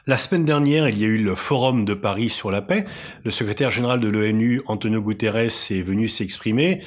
La 0.06 0.18
semaine 0.18 0.44
dernière, 0.44 0.88
il 0.88 0.98
y 0.98 1.04
a 1.04 1.08
eu 1.08 1.22
le 1.22 1.34
Forum 1.34 1.84
de 1.84 1.94
Paris 1.94 2.28
sur 2.28 2.50
la 2.50 2.60
paix. 2.60 2.84
Le 3.24 3.30
secrétaire 3.30 3.70
général 3.70 4.00
de 4.00 4.08
l'ONU, 4.08 4.62
Antonio 4.66 5.00
Guterres, 5.00 5.36
est 5.70 5.82
venu 5.82 6.08
s'exprimer 6.08 6.82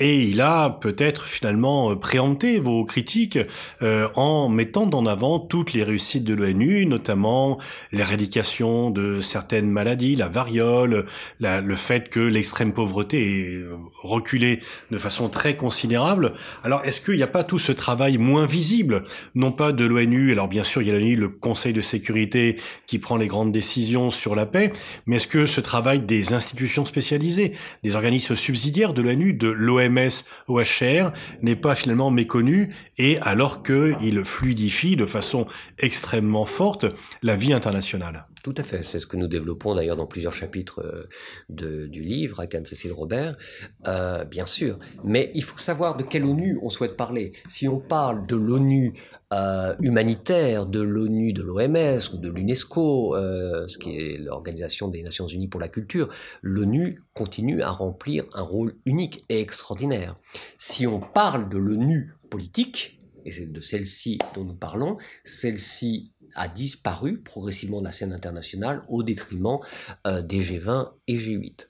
et 0.00 0.22
il 0.22 0.40
a 0.40 0.70
peut-être 0.70 1.26
finalement 1.26 1.92
euh, 1.92 1.94
préempté 1.94 2.58
vos 2.58 2.84
critiques 2.84 3.38
euh, 3.82 4.08
en 4.14 4.48
mettant 4.48 4.88
en 4.90 5.04
avant 5.04 5.38
toutes 5.38 5.74
les 5.74 5.84
réussites 5.84 6.24
de 6.24 6.32
l'ONU, 6.34 6.86
notamment 6.86 7.58
l'éradication 7.92 8.90
de 8.90 9.20
certaines 9.20 9.70
maladies, 9.70 10.16
la 10.16 10.28
variole, 10.28 11.06
le 11.40 11.74
fait 11.76 12.08
que 12.08 12.20
l'extrême 12.20 12.72
pauvreté 12.72 13.52
est 13.52 13.56
euh, 13.56 13.76
reculée 14.02 14.60
de 14.90 14.98
façon 14.98 15.28
très 15.28 15.54
considérable. 15.56 16.32
Alors 16.64 16.82
est-ce 16.84 17.02
qu'il 17.02 17.16
n'y 17.16 17.22
a 17.22 17.28
pas 17.28 17.44
tout 17.44 17.58
ce 17.58 17.72
travail 17.72 18.16
moins 18.16 18.46
visible, 18.46 19.04
non 19.34 19.52
pas 19.52 19.72
de 19.72 19.84
l'ONU, 19.84 20.32
alors 20.32 20.48
bien 20.48 20.64
sûr 20.64 20.80
il 20.80 20.88
y 20.88 20.90
a 20.90 20.94
l'ONU, 20.94 21.16
le 21.16 21.28
Conseil 21.28 21.74
de 21.74 21.82
sécurité 21.82 22.56
qui 22.86 22.98
prend 22.98 23.16
les 23.16 23.26
grandes 23.26 23.52
décisions 23.52 24.10
sur 24.10 24.34
la 24.34 24.46
paix, 24.46 24.72
mais 25.06 25.16
est-ce 25.16 25.26
que 25.26 25.46
ce 25.46 25.60
travail 25.60 26.00
des 26.00 26.32
institutions 26.32 26.86
spécialisées, 26.86 27.52
des 27.82 27.96
organismes 27.96 28.36
subsidiaires 28.36 28.94
de 28.94 29.02
l'ONU, 29.02 29.34
de 29.34 29.48
l'OMS, 29.48 29.89
OMS, 29.90 30.24
OHR 30.48 31.12
n'est 31.42 31.56
pas 31.56 31.74
finalement 31.74 32.10
méconnu 32.10 32.74
et 32.98 33.18
alors 33.20 33.62
qu'il 33.62 34.24
fluidifie 34.24 34.96
de 34.96 35.06
façon 35.06 35.46
extrêmement 35.78 36.44
forte 36.44 36.86
la 37.22 37.36
vie 37.36 37.52
internationale. 37.52 38.26
Tout 38.42 38.54
à 38.56 38.62
fait, 38.62 38.82
c'est 38.82 38.98
ce 38.98 39.06
que 39.06 39.18
nous 39.18 39.26
développons 39.26 39.74
d'ailleurs 39.74 39.96
dans 39.96 40.06
plusieurs 40.06 40.32
chapitres 40.32 40.82
euh, 40.82 41.88
du 41.88 42.00
livre 42.00 42.40
avec 42.40 42.54
Anne-Cécile 42.54 42.92
Robert, 42.92 43.36
euh, 43.86 44.24
bien 44.24 44.46
sûr. 44.46 44.78
Mais 45.04 45.30
il 45.34 45.44
faut 45.44 45.58
savoir 45.58 45.96
de 45.96 46.04
quelle 46.04 46.24
ONU 46.24 46.58
on 46.62 46.70
souhaite 46.70 46.96
parler. 46.96 47.32
Si 47.48 47.68
on 47.68 47.78
parle 47.80 48.26
de 48.26 48.36
l'ONU 48.36 48.94
euh, 49.32 49.74
humanitaire, 49.80 50.66
de 50.66 50.80
l'ONU, 50.80 51.32
de 51.32 51.42
l'OMS 51.42 52.00
ou 52.12 52.16
de 52.16 52.28
l'UNESCO, 52.28 53.14
euh, 53.14 53.68
ce 53.68 53.78
qui 53.78 53.96
est 53.96 54.18
l'Organisation 54.18 54.88
des 54.88 55.02
Nations 55.02 55.28
Unies 55.28 55.48
pour 55.48 55.60
la 55.60 55.68
culture, 55.68 56.08
l'ONU 56.42 57.02
continue 57.14 57.62
à 57.62 57.70
remplir 57.70 58.24
un 58.34 58.42
rôle 58.42 58.74
unique 58.84 59.24
et 59.28 59.40
extraordinaire. 59.40 60.14
Si 60.58 60.86
on 60.86 61.00
parle 61.00 61.48
de 61.48 61.58
l'ONU 61.58 62.12
politique, 62.30 62.98
et 63.24 63.30
c'est 63.30 63.52
de 63.52 63.60
celle-ci 63.60 64.18
dont 64.34 64.44
nous 64.44 64.56
parlons, 64.56 64.96
celle-ci 65.24 66.12
a 66.34 66.48
disparu 66.48 67.20
progressivement 67.20 67.80
de 67.80 67.86
la 67.86 67.92
scène 67.92 68.12
internationale 68.12 68.82
au 68.88 69.02
détriment 69.02 69.58
euh, 70.06 70.22
des 70.22 70.40
G20 70.40 70.90
et 71.08 71.16
G8. 71.16 71.68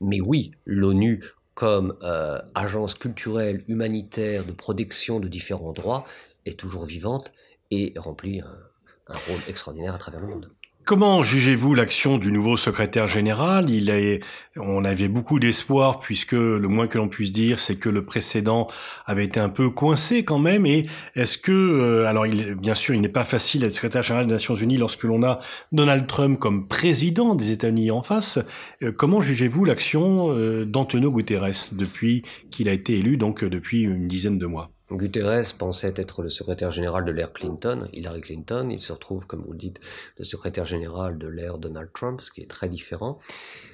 Mais 0.00 0.20
oui, 0.20 0.52
l'ONU 0.64 1.22
comme 1.54 1.96
euh, 2.02 2.38
agence 2.54 2.94
culturelle, 2.94 3.64
humanitaire, 3.66 4.44
de 4.44 4.52
protection 4.52 5.20
de 5.20 5.28
différents 5.28 5.72
droits, 5.72 6.04
est 6.46 6.58
toujours 6.58 6.86
vivante 6.86 7.32
et 7.70 7.92
remplit 7.96 8.40
un 8.40 9.16
rôle 9.28 9.40
extraordinaire 9.48 9.94
à 9.94 9.98
travers 9.98 10.20
le 10.20 10.28
monde. 10.28 10.50
Comment 10.86 11.24
jugez-vous 11.24 11.74
l'action 11.74 12.16
du 12.16 12.30
nouveau 12.30 12.56
secrétaire 12.56 13.08
général? 13.08 13.70
Il 13.70 13.90
est, 13.90 14.20
on 14.54 14.84
avait 14.84 15.08
beaucoup 15.08 15.40
d'espoir 15.40 15.98
puisque 15.98 16.30
le 16.30 16.68
moins 16.68 16.86
que 16.86 16.96
l'on 16.96 17.08
puisse 17.08 17.32
dire, 17.32 17.58
c'est 17.58 17.74
que 17.74 17.88
le 17.88 18.04
précédent 18.04 18.68
avait 19.04 19.24
été 19.24 19.40
un 19.40 19.48
peu 19.48 19.68
coincé 19.68 20.24
quand 20.24 20.38
même. 20.38 20.64
Et 20.64 20.86
est-ce 21.16 21.38
que, 21.38 21.50
euh, 21.50 22.06
alors 22.06 22.24
il, 22.24 22.54
bien 22.54 22.74
sûr, 22.74 22.94
il 22.94 23.00
n'est 23.00 23.08
pas 23.08 23.24
facile 23.24 23.62
d'être 23.62 23.74
secrétaire 23.74 24.04
général 24.04 24.28
des 24.28 24.34
Nations 24.34 24.54
Unies 24.54 24.76
lorsque 24.76 25.02
l'on 25.02 25.24
a 25.24 25.40
Donald 25.72 26.06
Trump 26.06 26.38
comme 26.38 26.68
président 26.68 27.34
des 27.34 27.50
États-Unis 27.50 27.90
en 27.90 28.04
face. 28.04 28.38
Euh, 28.84 28.92
comment 28.96 29.20
jugez-vous 29.20 29.64
l'action 29.64 30.30
euh, 30.30 30.64
d'Antonio 30.66 31.10
Guterres 31.10 31.72
depuis 31.72 32.22
qu'il 32.52 32.68
a 32.68 32.72
été 32.72 32.96
élu, 32.96 33.16
donc 33.16 33.42
depuis 33.44 33.82
une 33.82 34.06
dizaine 34.06 34.38
de 34.38 34.46
mois? 34.46 34.70
Guterres 34.92 35.54
pensait 35.58 35.94
être 35.96 36.22
le 36.22 36.28
secrétaire 36.28 36.70
général 36.70 37.04
de 37.04 37.10
l'ère 37.10 37.32
Clinton, 37.32 37.86
Hillary 37.92 38.20
Clinton. 38.20 38.68
Il 38.70 38.78
se 38.78 38.92
retrouve, 38.92 39.26
comme 39.26 39.42
vous 39.42 39.52
le 39.52 39.58
dites, 39.58 39.80
le 40.16 40.24
secrétaire 40.24 40.64
général 40.64 41.18
de 41.18 41.26
l'ère 41.26 41.58
Donald 41.58 41.90
Trump, 41.92 42.20
ce 42.20 42.30
qui 42.30 42.42
est 42.42 42.50
très 42.50 42.68
différent. 42.68 43.18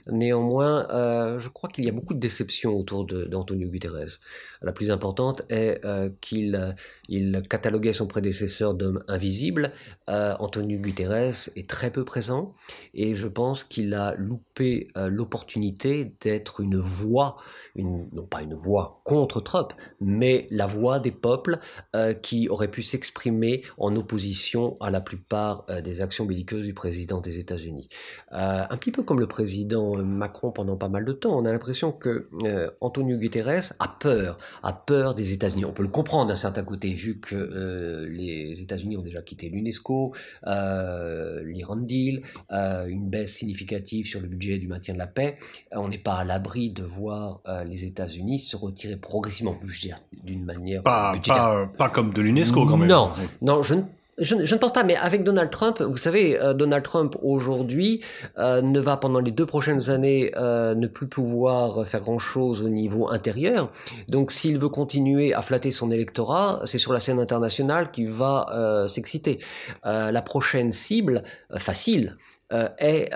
Néanmoins, 0.06 0.88
euh, 0.90 1.38
je 1.38 1.50
crois 1.50 1.68
qu'il 1.68 1.84
y 1.84 1.88
a 1.88 1.92
beaucoup 1.92 2.14
de 2.14 2.18
déceptions 2.18 2.74
autour 2.74 3.04
d'Antonio 3.04 3.68
Guterres. 3.68 4.20
La 4.62 4.72
plus 4.72 4.90
importante 4.90 5.42
est 5.48 5.84
euh, 5.84 6.10
qu'il 6.20 6.74
il 7.08 7.42
cataloguait 7.48 7.92
son 7.92 8.06
prédécesseur 8.06 8.74
d'homme 8.74 9.02
invisible. 9.08 9.72
Euh, 10.08 10.34
Antonio 10.38 10.78
Guterres 10.78 11.48
est 11.56 11.68
très 11.68 11.90
peu 11.90 12.04
présent 12.04 12.52
et 12.94 13.14
je 13.14 13.28
pense 13.28 13.64
qu'il 13.64 13.94
a 13.94 14.14
loupé 14.14 14.88
euh, 14.96 15.08
l'opportunité 15.08 16.14
d'être 16.20 16.60
une 16.60 16.76
voix, 16.76 17.36
non 17.76 18.26
pas 18.28 18.42
une 18.42 18.54
voix 18.54 19.00
contre 19.04 19.40
Trump, 19.40 19.72
mais 20.00 20.46
la 20.50 20.66
voix 20.66 20.98
des 20.98 21.10
peuples 21.10 21.58
euh, 21.94 22.14
qui 22.14 22.48
auraient 22.48 22.70
pu 22.70 22.82
s'exprimer 22.82 23.62
en 23.78 23.94
opposition 23.96 24.76
à 24.80 24.90
la 24.90 25.00
plupart 25.00 25.64
euh, 25.68 25.80
des 25.80 26.00
actions 26.00 26.24
belliqueuses 26.24 26.66
du 26.66 26.74
président 26.74 27.20
des 27.20 27.38
États-Unis. 27.38 27.88
Euh, 28.32 28.64
un 28.68 28.76
petit 28.76 28.92
peu 28.92 29.02
comme 29.02 29.20
le 29.20 29.26
président 29.26 29.96
Macron 29.96 30.52
pendant 30.52 30.76
pas 30.76 30.88
mal 30.88 31.04
de 31.04 31.12
temps, 31.12 31.36
on 31.36 31.44
a 31.44 31.52
l'impression 31.52 31.92
que 31.92 32.28
Antonio 32.80 33.16
Guterres 33.16 33.72
a 33.78 33.88
peur, 33.88 34.38
a 34.62 34.72
peur 34.72 35.14
des 35.14 35.32
États-Unis. 35.32 35.64
On 35.64 35.72
peut 35.72 35.82
le 35.82 35.88
comprendre 35.88 36.28
d'un 36.28 36.34
certain 36.34 36.64
côté, 36.64 36.92
vu 36.94 37.20
que 37.20 38.06
les 38.08 38.60
États-Unis 38.62 38.96
ont 38.96 39.02
déjà 39.02 39.22
quitté 39.22 39.48
l'UNESCO, 39.48 40.14
l'Iran 40.44 41.76
Deal, 41.76 42.22
une 42.50 43.08
baisse 43.08 43.34
significative 43.34 44.06
sur 44.06 44.20
le 44.20 44.28
budget 44.28 44.58
du 44.58 44.68
maintien 44.68 44.94
de 44.94 44.98
la 44.98 45.06
paix. 45.06 45.36
On 45.72 45.88
n'est 45.88 45.98
pas 45.98 46.16
à 46.16 46.24
l'abri 46.24 46.70
de 46.70 46.82
voir 46.82 47.40
les 47.66 47.84
États-Unis 47.84 48.38
se 48.38 48.56
retirer 48.56 48.96
progressivement, 48.96 49.58
d'une 50.24 50.44
manière 50.44 50.82
pas, 50.82 51.18
comme 51.92 52.12
de 52.12 52.22
l'UNESCO 52.22 52.66
quand 52.66 52.76
même. 52.76 52.88
Non, 52.88 53.10
non, 53.40 53.62
je 53.62 53.74
ne 53.74 53.82
je, 54.18 54.34
ne 54.34 54.58
pense 54.58 54.72
pas, 54.72 54.84
mais 54.84 54.94
avec 54.96 55.24
Donald 55.24 55.50
Trump, 55.50 55.80
vous 55.80 55.96
savez, 55.96 56.38
euh, 56.38 56.52
Donald 56.52 56.84
Trump 56.84 57.16
aujourd'hui 57.22 58.02
euh, 58.38 58.60
ne 58.60 58.78
va 58.78 58.98
pendant 58.98 59.20
les 59.20 59.30
deux 59.30 59.46
prochaines 59.46 59.88
années 59.88 60.32
euh, 60.36 60.74
ne 60.74 60.86
plus 60.86 61.06
pouvoir 61.06 61.86
faire 61.86 62.02
grand-chose 62.02 62.60
au 62.62 62.68
niveau 62.68 63.10
intérieur. 63.10 63.70
Donc 64.08 64.30
s'il 64.30 64.58
veut 64.58 64.68
continuer 64.68 65.32
à 65.32 65.40
flatter 65.40 65.70
son 65.70 65.90
électorat, 65.90 66.60
c'est 66.66 66.78
sur 66.78 66.92
la 66.92 67.00
scène 67.00 67.20
internationale 67.20 67.90
qu'il 67.90 68.10
va 68.10 68.86
s'exciter. 68.88 69.38
la 69.84 70.22
prochaine 70.22 70.72
cible, 70.72 71.22
facile, 71.56 72.16
est 72.78 73.10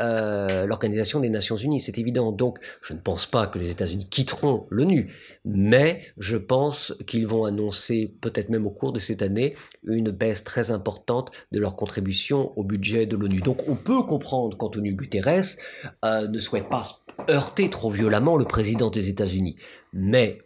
l'Organisation 0.66 1.20
des 1.20 1.30
Nations 1.30 1.56
Unies, 1.56 1.80
c'est 1.80 1.98
évident. 1.98 2.32
Donc, 2.32 2.58
je 2.82 2.94
ne 2.94 2.98
pense 2.98 3.26
pas 3.26 3.46
que 3.46 3.58
les 3.58 3.70
États-Unis 3.70 4.08
quitteront 4.08 4.66
l'ONU, 4.70 5.12
mais 5.44 6.02
je 6.18 6.36
pense 6.36 6.94
qu'ils 7.06 7.26
vont 7.26 7.44
annoncer, 7.44 8.16
peut-être 8.20 8.48
même 8.48 8.66
au 8.66 8.70
cours 8.70 8.92
de 8.92 9.00
cette 9.00 9.22
année, 9.22 9.54
une 9.84 10.10
baisse 10.10 10.44
très 10.44 10.70
importante 10.70 11.30
de 11.52 11.60
leur 11.60 11.76
contribution 11.76 12.52
au 12.56 12.64
budget 12.64 13.06
de 13.06 13.16
l'ONU. 13.16 13.40
Donc, 13.40 13.68
on 13.68 13.76
peut 13.76 14.02
comprendre 14.02 14.56
qu'Antonio 14.56 14.94
Guterres 14.94 15.56
ne 16.04 16.38
souhaite 16.38 16.68
pas 16.68 16.84
heurter 17.30 17.70
trop 17.70 17.90
violemment 17.90 18.36
le 18.36 18.44
président 18.44 18.90
des 18.90 19.08
États-Unis, 19.08 19.56
mais 19.92 20.38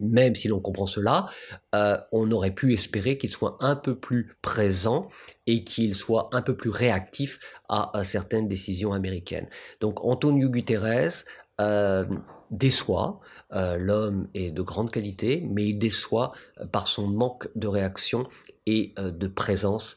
même 0.00 0.34
si 0.34 0.48
l'on 0.48 0.60
comprend 0.60 0.86
cela, 0.86 1.26
euh, 1.74 1.96
on 2.12 2.30
aurait 2.30 2.50
pu 2.50 2.72
espérer 2.72 3.18
qu'il 3.18 3.30
soit 3.30 3.56
un 3.60 3.76
peu 3.76 3.98
plus 3.98 4.36
présent 4.42 5.08
et 5.46 5.64
qu'il 5.64 5.94
soit 5.94 6.30
un 6.32 6.42
peu 6.42 6.56
plus 6.56 6.70
réactif 6.70 7.38
à, 7.68 8.02
certaines 8.04 8.48
décisions 8.48 8.92
américaines. 8.92 9.48
Donc 9.80 10.04
Antonio 10.04 10.48
Guterres 10.48 11.24
euh, 11.60 12.04
déçoit, 12.50 13.20
euh, 13.52 13.76
l'homme 13.78 14.28
est 14.34 14.50
de 14.50 14.62
grande 14.62 14.90
qualité, 14.90 15.46
mais 15.50 15.66
il 15.66 15.78
déçoit 15.78 16.32
par 16.72 16.88
son 16.88 17.06
manque 17.08 17.48
de 17.54 17.68
réaction 17.68 18.28
et 18.66 18.94
de 18.96 19.28
présence 19.28 19.96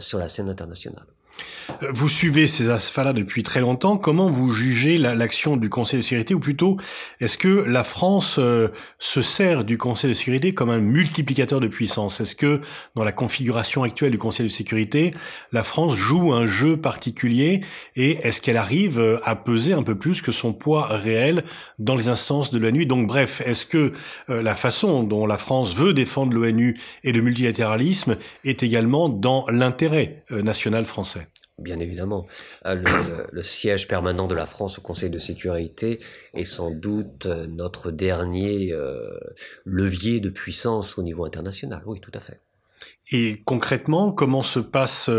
sur 0.00 0.18
la 0.18 0.28
scène 0.28 0.48
internationale. 0.48 1.06
Vous 1.92 2.08
suivez 2.08 2.48
ces 2.48 2.70
affaires-là 2.70 3.12
depuis 3.12 3.42
très 3.42 3.60
longtemps. 3.60 3.98
Comment 3.98 4.28
vous 4.30 4.52
jugez 4.52 4.98
l'action 4.98 5.56
du 5.56 5.68
Conseil 5.68 6.00
de 6.00 6.04
sécurité 6.04 6.34
ou 6.34 6.40
plutôt 6.40 6.76
est-ce 7.20 7.38
que 7.38 7.48
la 7.48 7.84
France 7.84 8.36
euh, 8.38 8.68
se 8.98 9.22
sert 9.22 9.64
du 9.64 9.78
Conseil 9.78 10.10
de 10.10 10.14
sécurité 10.14 10.54
comme 10.54 10.70
un 10.70 10.80
multiplicateur 10.80 11.60
de 11.60 11.68
puissance? 11.68 12.20
Est-ce 12.20 12.34
que 12.34 12.60
dans 12.96 13.04
la 13.04 13.12
configuration 13.12 13.84
actuelle 13.84 14.10
du 14.10 14.18
Conseil 14.18 14.46
de 14.46 14.50
sécurité, 14.50 15.14
la 15.52 15.62
France 15.62 15.94
joue 15.94 16.32
un 16.32 16.46
jeu 16.46 16.76
particulier 16.76 17.60
et 17.94 18.18
est-ce 18.26 18.40
qu'elle 18.40 18.56
arrive 18.56 18.98
euh, 18.98 19.20
à 19.24 19.36
peser 19.36 19.72
un 19.72 19.84
peu 19.84 19.96
plus 19.96 20.20
que 20.20 20.32
son 20.32 20.52
poids 20.52 20.88
réel 20.88 21.44
dans 21.78 21.94
les 21.94 22.08
instances 22.08 22.50
de 22.50 22.58
l'ONU? 22.58 22.86
Donc 22.86 23.06
bref, 23.06 23.40
est-ce 23.44 23.66
que 23.66 23.92
euh, 24.30 24.42
la 24.42 24.56
façon 24.56 25.04
dont 25.04 25.26
la 25.26 25.38
France 25.38 25.76
veut 25.76 25.92
défendre 25.92 26.32
l'ONU 26.32 26.76
et 27.04 27.12
le 27.12 27.20
multilatéralisme 27.20 28.16
est 28.44 28.64
également 28.64 29.08
dans 29.08 29.46
l'intérêt 29.48 30.24
national 30.30 30.84
français? 30.86 31.27
Bien 31.58 31.80
évidemment. 31.80 32.26
Euh, 32.66 32.76
le, 33.32 33.42
siège 33.42 33.88
permanent 33.88 34.28
de 34.28 34.34
la 34.34 34.46
France 34.46 34.78
au 34.78 34.82
Conseil 34.82 35.10
de 35.10 35.18
sécurité 35.18 36.00
est 36.34 36.44
sans 36.44 36.70
doute 36.70 37.26
euh, 37.26 37.46
notre 37.46 37.90
dernier 37.90 38.72
euh, 38.72 39.18
levier 39.64 40.20
de 40.20 40.30
puissance 40.30 40.98
au 40.98 41.02
niveau 41.02 41.24
international. 41.24 41.82
Oui, 41.86 42.00
tout 42.00 42.12
à 42.14 42.20
fait. 42.20 42.40
Et 43.10 43.40
concrètement, 43.44 44.12
comment 44.12 44.42
se 44.42 44.58
passe 44.60 45.10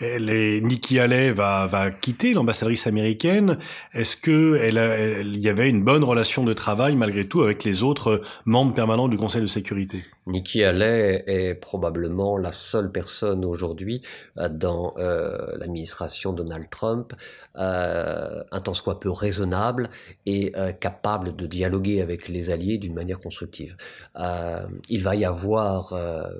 les 0.00 0.60
Nikki 0.60 0.98
Haley 0.98 1.32
va, 1.32 1.66
va 1.66 1.90
quitter 1.92 2.34
l'ambassadrice 2.34 2.86
américaine? 2.88 3.58
Est-ce 3.92 4.16
que 4.16 4.56
elle, 4.56 5.36
y 5.36 5.48
avait 5.48 5.68
une 5.68 5.84
bonne 5.84 6.02
relation 6.02 6.42
de 6.42 6.52
travail 6.52 6.96
malgré 6.96 7.26
tout 7.28 7.42
avec 7.42 7.62
les 7.62 7.84
autres 7.84 8.20
membres 8.46 8.74
permanents 8.74 9.08
du 9.08 9.16
Conseil 9.16 9.42
de 9.42 9.46
sécurité? 9.46 10.04
Nikki 10.26 10.64
Haley 10.64 11.22
est 11.28 11.54
probablement 11.54 12.36
la 12.36 12.50
seule 12.50 12.90
personne 12.90 13.44
aujourd'hui 13.44 14.02
euh, 14.38 14.48
dans 14.48 14.92
euh, 14.98 15.56
l'administration 15.56 16.32
Donald 16.32 16.68
Trump, 16.68 17.12
euh, 17.58 18.42
un 18.50 18.60
tant 18.60 18.74
soit 18.74 19.00
peu 19.00 19.10
raisonnable 19.10 19.88
et 20.26 20.52
euh, 20.56 20.72
capable 20.72 21.36
de 21.36 21.46
dialoguer 21.46 22.02
avec 22.02 22.28
les 22.28 22.50
alliés 22.50 22.76
d'une 22.76 22.94
manière 22.94 23.20
constructive. 23.20 23.76
Euh, 24.18 24.66
il 24.88 25.02
va 25.04 25.14
y 25.14 25.24
avoir, 25.24 25.94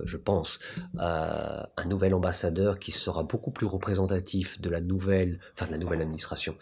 je 0.04 0.16
pense, 0.16 0.58
un 0.98 1.84
nouvel 1.86 2.14
ambassadeur 2.14 2.78
qui 2.78 2.92
sera 2.92 3.22
beaucoup 3.22 3.50
plus 3.50 3.66
représentatif 3.66 4.60
de 4.60 4.70
la 4.70 4.80
nouvelle, 4.80 5.38
enfin 5.54 5.66
de 5.66 5.72
la 5.72 5.78
nouvelle 5.78 6.02
administration 6.02 6.56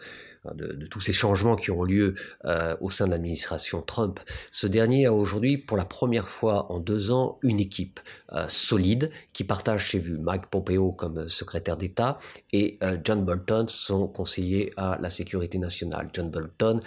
de, 0.53 0.85
tous 0.85 1.01
ces 1.01 1.13
changements 1.13 1.55
qui 1.55 1.71
ont 1.71 1.83
lieu 1.83 2.13
euh, 2.45 2.75
au 2.81 2.89
sein 2.89 3.05
de 3.05 3.11
l'administration 3.11 3.81
Trump. 3.81 4.19
Ce 4.51 4.67
dernier 4.67 5.07
a 5.07 5.13
aujourd'hui, 5.13 5.57
pour 5.57 5.77
la 5.77 5.85
première 5.85 6.29
fois 6.29 6.71
en 6.71 6.79
deux 6.79 7.11
ans, 7.11 7.39
une 7.41 7.59
équipe 7.59 7.99
euh, 8.33 8.45
solide 8.47 9.09
qui 9.33 9.43
partage 9.43 9.91
ses 9.91 9.99
vues. 9.99 10.17
Mike 10.17 10.47
Pompeo 10.47 10.91
comme 10.91 11.29
secrétaire 11.29 11.77
d'État 11.77 12.17
et 12.51 12.77
euh, 12.83 12.97
John 13.03 13.25
Bolton, 13.25 13.65
son 13.67 14.07
conseiller 14.07 14.71
à 14.77 14.97
la 14.99 15.09
sécurité 15.09 15.57
nationale. 15.57 16.07
John 16.13 16.29
Bolton 16.29 16.81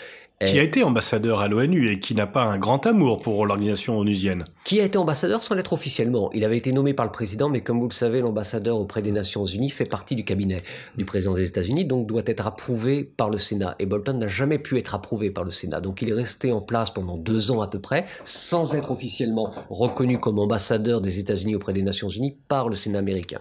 qui 0.47 0.59
a 0.61 0.63
été 0.63 0.85
ambassadeur 0.85 1.41
à 1.41 1.49
l'ONU 1.49 1.91
et 1.91 1.99
qui 1.99 2.15
n'a 2.15 2.29
pas 2.29 2.45
un 2.45 2.59
grand 2.59 2.87
amour 2.87 3.19
pour 3.19 3.45
l'organisation 3.45 3.99
onusienne. 3.99 4.45
Qui 4.63 4.81
a 4.81 4.85
été 4.85 4.97
ambassadeur 4.97 5.43
sans 5.43 5.57
l'être 5.57 5.73
officiellement. 5.73 6.31
Il 6.33 6.45
avait 6.45 6.57
été 6.57 6.71
nommé 6.71 6.95
par 6.95 7.07
le 7.07 7.11
président, 7.11 7.49
mais 7.49 7.61
comme 7.61 7.81
vous 7.81 7.89
le 7.89 7.95
savez, 7.95 8.21
l'ambassadeur 8.21 8.79
auprès 8.79 9.03
des 9.03 9.11
Nations 9.11 9.45
Unies 9.45 9.71
fait 9.71 9.85
partie 9.85 10.15
du 10.15 10.25
cabinet 10.25 10.63
du 10.97 11.05
président 11.05 11.35
des 11.35 11.47
États-Unis, 11.49 11.87
donc 11.87 12.07
doit 12.07 12.23
être 12.27 12.47
approuvé 12.47 13.03
par 13.03 13.31
le 13.31 13.39
Sénat. 13.39 13.75
Et 13.81 13.87
Bolton 13.87 14.15
n'a 14.15 14.29
jamais 14.29 14.59
pu 14.59 14.79
être 14.79 14.95
approuvé 14.95 15.31
par 15.31 15.43
le 15.43 15.51
Sénat. 15.51 15.81
Donc 15.81 16.03
il 16.03 16.11
est 16.11 16.15
resté 16.15 16.53
en 16.53 16.61
place 16.61 16.93
pendant 16.93 17.17
deux 17.17 17.51
ans 17.51 17.61
à 17.61 17.67
peu 17.67 17.81
près, 17.81 18.07
sans 18.23 18.77
être 18.77 18.93
officiellement 18.93 19.53
reconnu 19.71 20.19
comme 20.19 20.39
ambassadeur 20.39 21.01
des 21.01 21.19
États-Unis 21.19 21.57
auprès 21.57 21.73
des 21.73 21.83
Nations 21.83 22.11
Unies 22.11 22.37
par 22.47 22.69
le 22.69 22.77
Sénat 22.77 23.01
américain. 23.01 23.41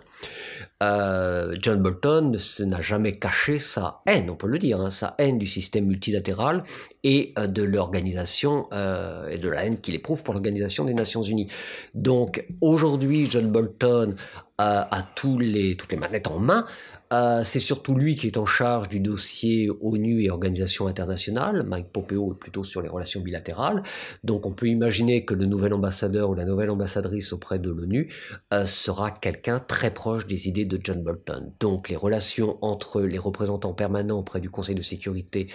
Euh, 0.84 1.56
John 1.60 1.82
Bolton 1.82 2.34
n'a 2.60 2.82
jamais 2.82 3.13
caché 3.13 3.58
sa 3.58 4.02
haine, 4.06 4.30
on 4.30 4.36
peut 4.36 4.48
le 4.48 4.60
dire, 4.60 4.80
hein, 4.80 4.92
sa 4.92 5.16
haine 5.18 5.40
du 5.40 5.48
système 5.48 5.86
multilatéral 5.86 6.62
et 7.04 7.34
euh, 7.40 7.48
de 7.48 7.63
l'organisation 7.63 8.68
euh, 8.74 9.28
et 9.28 9.40
de 9.40 9.50
la 9.50 9.66
haine 9.66 9.80
qu'il 9.80 9.96
éprouve 9.96 10.24
pour 10.24 10.36
l'organisation 10.36 10.86
des 10.86 10.94
Nations 10.94 11.24
Unies. 11.24 11.50
Donc 11.96 12.46
aujourd'hui, 12.62 13.28
John 13.30 13.52
Bolton 13.52 14.16
a 14.60 15.04
tous 15.15 15.38
les, 15.38 15.78
toutes 15.78 15.91
les 15.91 16.00
manettes 16.00 16.28
en 16.28 16.39
main 16.39 16.65
euh, 17.13 17.41
c'est 17.43 17.60
surtout 17.60 17.96
lui 17.96 18.15
qui 18.15 18.28
est 18.28 18.38
en 18.38 18.46
charge 18.46 18.89
du 18.89 19.00
dossier 19.00 19.70
ONU 19.82 20.24
et 20.24 20.30
organisations 20.30 20.88
internationales. 20.88 21.63
Mike 21.63 21.91
Pompeo 21.91 22.34
est 22.34 22.38
plutôt 22.38 22.63
sur 22.63 22.82
les 22.82 22.89
relations 22.89 23.22
bilatérales. 23.22 23.84
Donc 24.24 24.46
on 24.46 24.52
peut 24.52 24.67
imaginer 24.67 25.24
que 25.24 25.34
le 25.34 25.46
nouvel 25.46 25.74
ambassadeur 25.74 26.30
ou 26.30 26.36
la 26.36 26.46
nouvelle 26.46 26.70
ambassadrice 26.70 27.32
auprès 27.34 27.60
de 27.60 27.70
l'ONU 27.70 28.12
euh, 28.54 28.65
sera 28.65 29.12
quelqu'un 29.12 29.60
très 29.60 29.91
proche 29.91 30.28
des 30.28 30.48
idées 30.50 30.65
de 30.65 30.80
John 30.84 31.02
Bolton. 31.04 31.54
Donc 31.60 31.89
les 31.89 31.96
relations 31.96 32.58
entre 32.62 33.02
les 33.02 33.17
représentants 33.17 33.74
permanents 33.74 34.20
auprès 34.20 34.41
du 34.41 34.50
Conseil 34.50 34.76
de 34.76 34.82
sécurité 34.82 35.48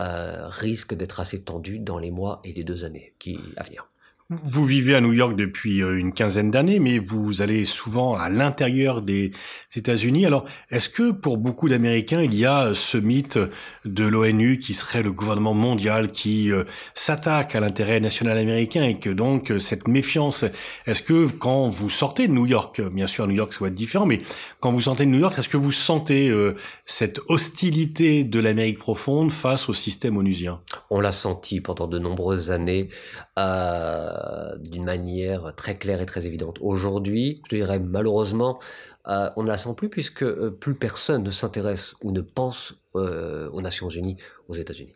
euh, 0.00 0.46
risquent 0.46 0.94
d'être 0.94 1.20
assez 1.20 1.42
tendues 1.42 1.80
dans 1.80 1.98
les 1.98 2.10
mois 2.10 2.40
et 2.44 2.52
les 2.52 2.64
deux 2.64 2.84
années 2.84 3.14
qui 3.18 3.38
à 3.56 3.62
venir. 3.62 3.88
Vous 4.30 4.64
vivez 4.64 4.94
à 4.94 5.02
New 5.02 5.12
York 5.12 5.36
depuis 5.36 5.82
euh, 5.82 5.98
une 5.98 6.14
quinzaine 6.14 6.50
d'années, 6.50 6.78
mais 6.78 6.98
vous 6.98 7.42
allez 7.42 7.66
souvent 7.66 8.16
à 8.16 8.30
l'intérieur 8.30 9.02
des 9.02 9.32
États-Unis. 9.76 10.24
Alors, 10.24 10.46
est-ce 10.70 10.88
que 10.88 11.10
pour 11.10 11.36
beaucoup 11.36 11.68
d'Américains, 11.68 12.22
il 12.22 12.34
y 12.34 12.46
a 12.46 12.68
euh, 12.68 12.74
ce 12.74 12.96
mythe 12.96 13.38
de 13.84 14.06
l'ONU 14.06 14.58
qui 14.60 14.72
serait 14.72 15.02
le 15.02 15.12
gouvernement 15.12 15.52
mondial 15.52 16.10
qui 16.10 16.50
euh, 16.50 16.64
s'attaque 16.94 17.54
à 17.54 17.60
l'intérêt 17.60 18.00
national 18.00 18.38
américain 18.38 18.82
et 18.84 18.98
que 18.98 19.10
donc 19.10 19.52
cette 19.60 19.88
méfiance, 19.88 20.46
est-ce 20.86 21.02
que 21.02 21.26
quand 21.26 21.68
vous 21.68 21.90
sortez 21.90 22.26
de 22.26 22.32
New 22.32 22.46
York, 22.46 22.80
bien 22.80 23.06
sûr 23.06 23.26
New 23.26 23.34
York 23.34 23.52
ça 23.52 23.60
va 23.60 23.66
être 23.66 23.74
différent, 23.74 24.06
mais 24.06 24.22
quand 24.58 24.72
vous 24.72 24.80
sortez 24.80 25.04
de 25.04 25.10
New 25.10 25.20
York, 25.20 25.38
est-ce 25.38 25.50
que 25.50 25.58
vous 25.58 25.70
sentez 25.70 26.32
cette 26.86 27.20
hostilité 27.28 28.24
de 28.24 28.40
l'Amérique 28.40 28.78
profonde 28.78 29.30
face 29.30 29.68
au 29.68 29.74
système 29.74 30.16
onusien? 30.16 30.62
On 30.88 31.00
l'a 31.00 31.12
senti 31.12 31.60
pendant 31.60 31.86
de 31.86 31.98
nombreuses 31.98 32.50
années. 32.50 32.88
Euh, 34.14 34.56
d'une 34.58 34.84
manière 34.84 35.54
très 35.56 35.76
claire 35.76 36.00
et 36.00 36.06
très 36.06 36.26
évidente. 36.26 36.58
Aujourd'hui, 36.60 37.42
je 37.50 37.56
dirais 37.56 37.78
malheureusement, 37.78 38.60
euh, 39.08 39.28
on 39.36 39.42
ne 39.42 39.48
la 39.48 39.56
sent 39.56 39.74
plus 39.76 39.88
puisque 39.88 40.22
euh, 40.22 40.50
plus 40.50 40.74
personne 40.74 41.24
ne 41.24 41.30
s'intéresse 41.30 41.94
ou 42.02 42.12
ne 42.12 42.20
pense 42.20 42.80
aux 42.94 43.60
Nations 43.60 43.88
Unies, 43.88 44.16
aux 44.46 44.54
États-Unis. 44.54 44.94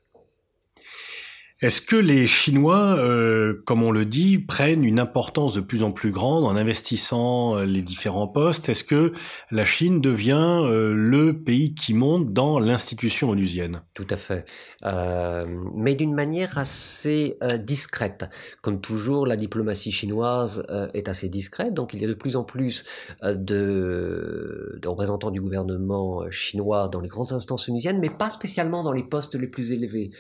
Est-ce 1.61 1.81
que 1.81 1.97
les 1.97 2.29
Chinois, 2.29 2.95
euh, 2.99 3.65
comme 3.67 3.83
on 3.83 3.91
le 3.91 4.05
dit, 4.05 4.39
prennent 4.39 4.85
une 4.85 5.01
importance 5.01 5.55
de 5.55 5.61
plus 5.61 5.83
en 5.83 5.91
plus 5.91 6.13
grande 6.13 6.45
en 6.45 6.55
investissant 6.55 7.57
euh, 7.57 7.65
les 7.65 7.83
différents 7.83 8.29
postes? 8.29 8.69
Est-ce 8.69 8.85
que 8.85 9.13
la 9.51 9.65
Chine 9.65 10.01
devient 10.01 10.61
euh, 10.63 10.95
le 10.95 11.43
pays 11.43 11.75
qui 11.75 11.95
monte 11.95 12.27
dans 12.27 12.61
l'institution 12.61 13.31
onusienne? 13.31 13.83
Tout 13.95 14.07
à 14.09 14.17
fait, 14.17 14.45
euh, 14.85 15.47
mais 15.75 15.97
d'une 15.97 16.15
manière 16.15 16.59
assez 16.59 17.37
euh, 17.43 17.59
discrète. 17.59 18.27
Comme 18.63 18.81
toujours, 18.81 19.27
la 19.27 19.35
diplomatie 19.35 19.91
chinoise 19.91 20.65
est 20.95 21.09
assez 21.09 21.29
discrète, 21.29 21.75
donc 21.75 21.93
il 21.93 22.01
y 22.01 22.05
a 22.05 22.09
de 22.09 22.15
plus 22.15 22.37
en 22.37 22.45
plus 22.45 22.85
de, 23.25 24.79
de, 24.81 24.89
représentants 24.89 25.33
du 25.33 25.41
gouvernement 25.41 26.31
chinois 26.31 26.87
dans 26.87 27.01
les 27.01 27.09
grandes 27.09 27.33
instances 27.33 27.69
onusiennes, 27.69 27.99
mais 27.99 28.11
pas 28.11 28.31
spécialement 28.31 28.85
dans 28.85 28.93
les 28.93 29.03
postes 29.03 29.35
les 29.35 29.49
plus 29.49 29.73
élevés 29.73 30.13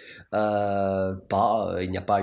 euh, 1.32 1.82
il 1.82 1.90
n'y 1.90 1.98
a 1.98 2.02
pas 2.02 2.20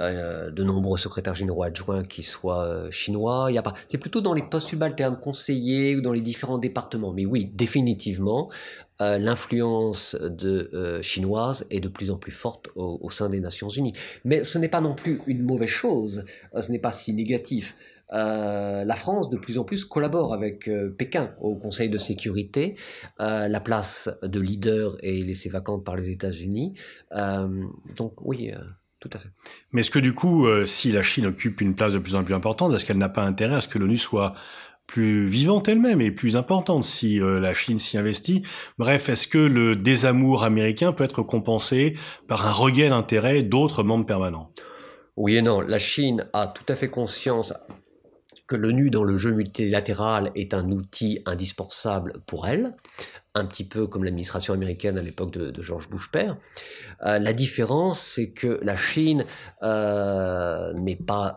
euh, 0.00 0.50
de 0.50 0.64
nombreux 0.64 0.98
secrétaires 0.98 1.34
généraux 1.34 1.62
adjoints 1.62 2.04
qui 2.04 2.22
soient 2.22 2.64
euh, 2.64 2.90
chinois. 2.90 3.48
C'est 3.86 3.98
plutôt 3.98 4.20
dans 4.20 4.34
les 4.34 4.42
postes 4.42 4.68
subalternes 4.68 5.18
conseillers 5.18 5.96
ou 5.96 6.00
dans 6.00 6.12
les 6.12 6.20
différents 6.20 6.58
départements. 6.58 7.12
Mais 7.12 7.26
oui, 7.26 7.50
définitivement, 7.54 8.50
l'influence 9.00 10.16
chinoise 11.02 11.66
est 11.70 11.78
de 11.78 11.88
plus 11.88 12.10
en 12.10 12.16
plus 12.16 12.32
forte 12.32 12.68
au, 12.74 13.08
sein 13.10 13.28
des 13.28 13.38
Nations 13.38 13.68
Unies. 13.68 13.92
Mais 14.24 14.42
ce 14.42 14.58
n'est 14.58 14.68
pas 14.68 14.80
non 14.80 14.94
plus 14.94 15.20
une 15.26 15.42
mauvaise 15.42 15.68
chose. 15.68 16.24
ce 16.58 16.72
n'est 16.72 16.80
pas 16.80 16.92
si 16.92 17.12
négatif. 17.14 17.76
La 18.10 18.96
France 18.96 19.30
de 19.30 19.36
plus 19.36 19.58
en 19.58 19.64
plus 19.64 19.84
collabore 19.84 20.32
avec 20.32 20.70
Pékin 20.96 21.34
au 21.40 21.56
Conseil 21.56 21.88
de 21.88 21.98
sécurité. 21.98 22.76
la 23.18 23.60
place 23.60 24.10
de 24.22 24.40
leader 24.40 24.96
est 25.02 25.24
laissée 25.24 25.48
vacante 25.48 25.84
par 25.84 25.96
les 25.96 26.10
États-Unis. 26.10 26.74
donc 27.12 28.14
oui. 28.22 28.52
Tout 29.00 29.10
à 29.12 29.18
fait. 29.18 29.28
Mais 29.72 29.82
est-ce 29.82 29.92
que 29.92 30.00
du 30.00 30.12
coup, 30.12 30.48
si 30.66 30.90
la 30.90 31.04
Chine 31.04 31.26
occupe 31.26 31.60
une 31.60 31.76
place 31.76 31.92
de 31.92 32.00
plus 32.00 32.16
en 32.16 32.24
plus 32.24 32.34
importante, 32.34 32.74
est-ce 32.74 32.84
qu'elle 32.84 32.98
n'a 32.98 33.08
pas 33.08 33.22
intérêt 33.22 33.54
à 33.54 33.60
ce 33.60 33.68
que 33.68 33.78
l'ONU 33.78 33.96
soit 33.96 34.34
plus 34.88 35.28
vivante 35.28 35.68
elle-même 35.68 36.00
et 36.00 36.10
plus 36.10 36.34
importante 36.34 36.82
si 36.82 37.20
euh, 37.20 37.38
la 37.38 37.54
Chine 37.54 37.78
s'y 37.78 37.96
investit? 37.96 38.42
Bref, 38.78 39.08
est-ce 39.08 39.28
que 39.28 39.38
le 39.38 39.76
désamour 39.76 40.42
américain 40.42 40.92
peut 40.92 41.04
être 41.04 41.22
compensé 41.22 41.96
par 42.26 42.48
un 42.48 42.52
regain 42.52 42.88
d'intérêt 42.88 43.42
d'autres 43.42 43.84
membres 43.84 44.06
permanents? 44.06 44.50
Oui 45.16 45.36
et 45.36 45.42
non. 45.42 45.60
La 45.60 45.78
Chine 45.78 46.26
a 46.32 46.48
tout 46.48 46.64
à 46.68 46.74
fait 46.74 46.88
conscience 46.88 47.52
que 48.48 48.56
l'ONU 48.56 48.90
dans 48.90 49.04
le 49.04 49.16
jeu 49.16 49.32
multilatéral 49.32 50.32
est 50.34 50.54
un 50.54 50.72
outil 50.72 51.22
indispensable 51.26 52.14
pour 52.26 52.48
elle, 52.48 52.74
un 53.34 53.44
petit 53.44 53.64
peu 53.64 53.86
comme 53.86 54.04
l'administration 54.04 54.54
américaine 54.54 54.96
à 54.96 55.02
l'époque 55.02 55.32
de, 55.32 55.62
George 55.62 55.88
Bush 55.90 56.10
père. 56.10 56.36
Euh, 57.04 57.18
la 57.18 57.34
différence, 57.34 58.00
c'est 58.00 58.30
que 58.30 58.58
la 58.62 58.76
Chine 58.76 59.26
euh, 59.62 60.72
n'est 60.72 60.96
pas 60.96 61.36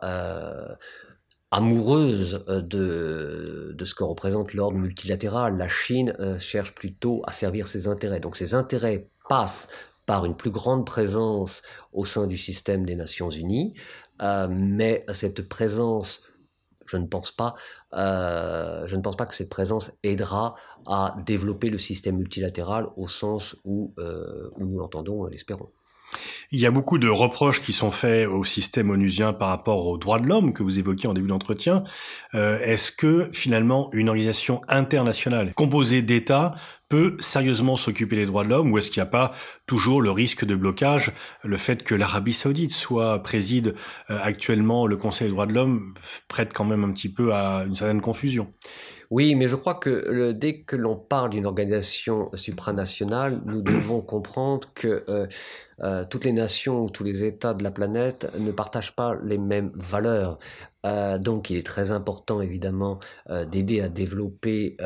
amoureuse 1.52 2.46
euh, 2.48 2.62
de, 2.62 3.76
de 3.78 3.86
ce 3.86 3.94
que 3.94 4.06
représente 4.06 4.54
l'ordre 4.54 4.78
multilatéral. 4.78 5.58
La 5.58 5.68
Chine 5.68 6.16
cherche 6.40 6.74
plutôt 6.74 7.22
à 7.28 7.34
servir 7.34 7.68
ses 7.68 7.90
intérêts. 7.90 8.22
Donc 8.22 8.38
ses 8.38 8.54
intérêts 8.56 9.10
passent 9.28 9.68
par 10.06 10.24
une 10.24 10.36
plus 10.36 10.50
grande 10.50 10.86
présence 10.86 11.62
au 11.92 12.06
sein 12.06 12.26
du 12.26 12.38
système 12.38 12.86
des 12.86 12.96
Nations 12.96 13.30
Unies, 13.30 13.74
mais 14.50 15.06
cette 15.12 15.48
présence 15.48 16.31
je 16.92 16.98
ne 16.98 17.08
pense 17.08 17.32
pas, 17.32 17.56
euh, 17.94 18.86
je 18.88 18.96
ne 18.96 19.02
pense 19.02 19.16
pas 19.16 19.26
que 19.26 19.36
cette 19.36 19.50
présence 19.50 19.92
aidera 20.04 20.56
à 20.86 21.16
développer 21.26 21.70
le 21.70 21.80
système 21.80 22.18
multilatéral 22.18 22.88
au 22.98 23.08
sens 23.08 23.56
où, 23.64 23.94
euh, 23.98 24.50
où 24.58 24.66
nous 24.66 24.78
l'entendons, 24.78 25.26
l'espérons. 25.26 25.70
Il 26.52 26.60
y 26.60 26.66
a 26.66 26.72
beaucoup 26.72 26.98
de 26.98 27.08
reproches 27.08 27.62
qui 27.62 27.72
sont 27.72 27.92
faits 27.92 28.28
au 28.28 28.44
système 28.44 28.90
onusien 28.90 29.32
par 29.32 29.48
rapport 29.48 29.88
aux 29.88 29.98
droits 29.98 30.20
de 30.20 30.28
l'homme 30.28 30.52
que 30.52 30.64
vous 30.64 30.78
évoquiez 30.78 31.08
en 31.08 31.14
début 31.14 31.30
d'entretien. 31.30 31.86
Euh, 32.34 32.60
est-ce 32.60 32.92
que 32.92 33.30
finalement 33.32 33.90
une 33.94 34.10
organisation 34.10 34.62
internationale 34.68 35.54
composée 35.54 36.02
d'États 36.02 36.54
peut 36.92 37.16
sérieusement 37.20 37.78
s'occuper 37.78 38.18
des 38.18 38.26
droits 38.26 38.44
de 38.44 38.50
l'homme 38.50 38.74
ou 38.74 38.78
est-ce 38.78 38.92
qu'il 38.92 39.02
n'y 39.02 39.08
a 39.08 39.12
pas 39.12 39.32
toujours 39.66 40.02
le 40.02 40.12
risque 40.12 40.44
de 40.44 40.56
blocage 40.56 41.14
Le 41.42 41.56
fait 41.56 41.84
que 41.84 41.96
l'Arabie 41.96 42.34
saoudite 42.34 42.74
soit 42.74 43.24
préside 43.24 43.76
euh, 44.10 44.20
actuellement 44.22 44.86
le 44.88 44.98
Conseil 44.98 45.28
des 45.28 45.32
droits 45.32 45.46
de 45.46 45.54
l'homme 45.54 45.94
prête 46.28 46.52
quand 46.54 46.66
même 46.66 46.84
un 46.84 46.92
petit 46.92 47.08
peu 47.08 47.34
à 47.34 47.64
une 47.66 47.76
certaine 47.76 48.02
confusion? 48.02 48.52
Oui, 49.10 49.36
mais 49.36 49.48
je 49.48 49.56
crois 49.56 49.76
que 49.76 50.32
dès 50.32 50.62
que 50.62 50.78
l'on 50.78 50.96
parle 50.96 51.32
d'une 51.32 51.46
organisation 51.46 52.30
supranationale, 52.34 53.42
nous 53.46 53.62
devons 53.62 54.02
comprendre 54.02 54.70
que 54.74 55.04
euh, 55.10 55.28
euh, 55.84 56.06
toutes 56.10 56.24
les 56.26 56.32
nations 56.32 56.84
ou 56.84 56.90
tous 56.90 57.04
les 57.04 57.26
États 57.26 57.54
de 57.54 57.64
la 57.64 57.72
planète 57.72 58.30
ne 58.38 58.52
partagent 58.52 58.96
pas 58.96 59.16
les 59.24 59.38
mêmes 59.38 59.72
valeurs. 59.76 60.38
Euh, 60.86 61.18
donc 61.18 61.50
il 61.50 61.58
est 61.58 61.66
très 61.66 61.92
important 61.92 62.42
évidemment 62.42 63.00
d'aider 63.30 63.82
à 63.82 63.90
développer 63.90 64.78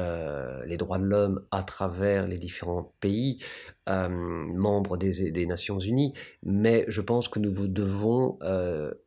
les 0.65 0.77
droits 0.77 0.97
de 0.97 1.05
l'homme 1.05 1.41
à 1.51 1.63
travers 1.63 2.27
les 2.27 2.37
différents 2.37 2.93
pays 2.99 3.39
membres 3.87 4.97
des, 4.97 5.45
Nations 5.45 5.79
Unies, 5.79 6.13
mais 6.43 6.85
je 6.87 7.01
pense 7.01 7.27
que 7.27 7.39
nous 7.39 7.67
devons 7.67 8.37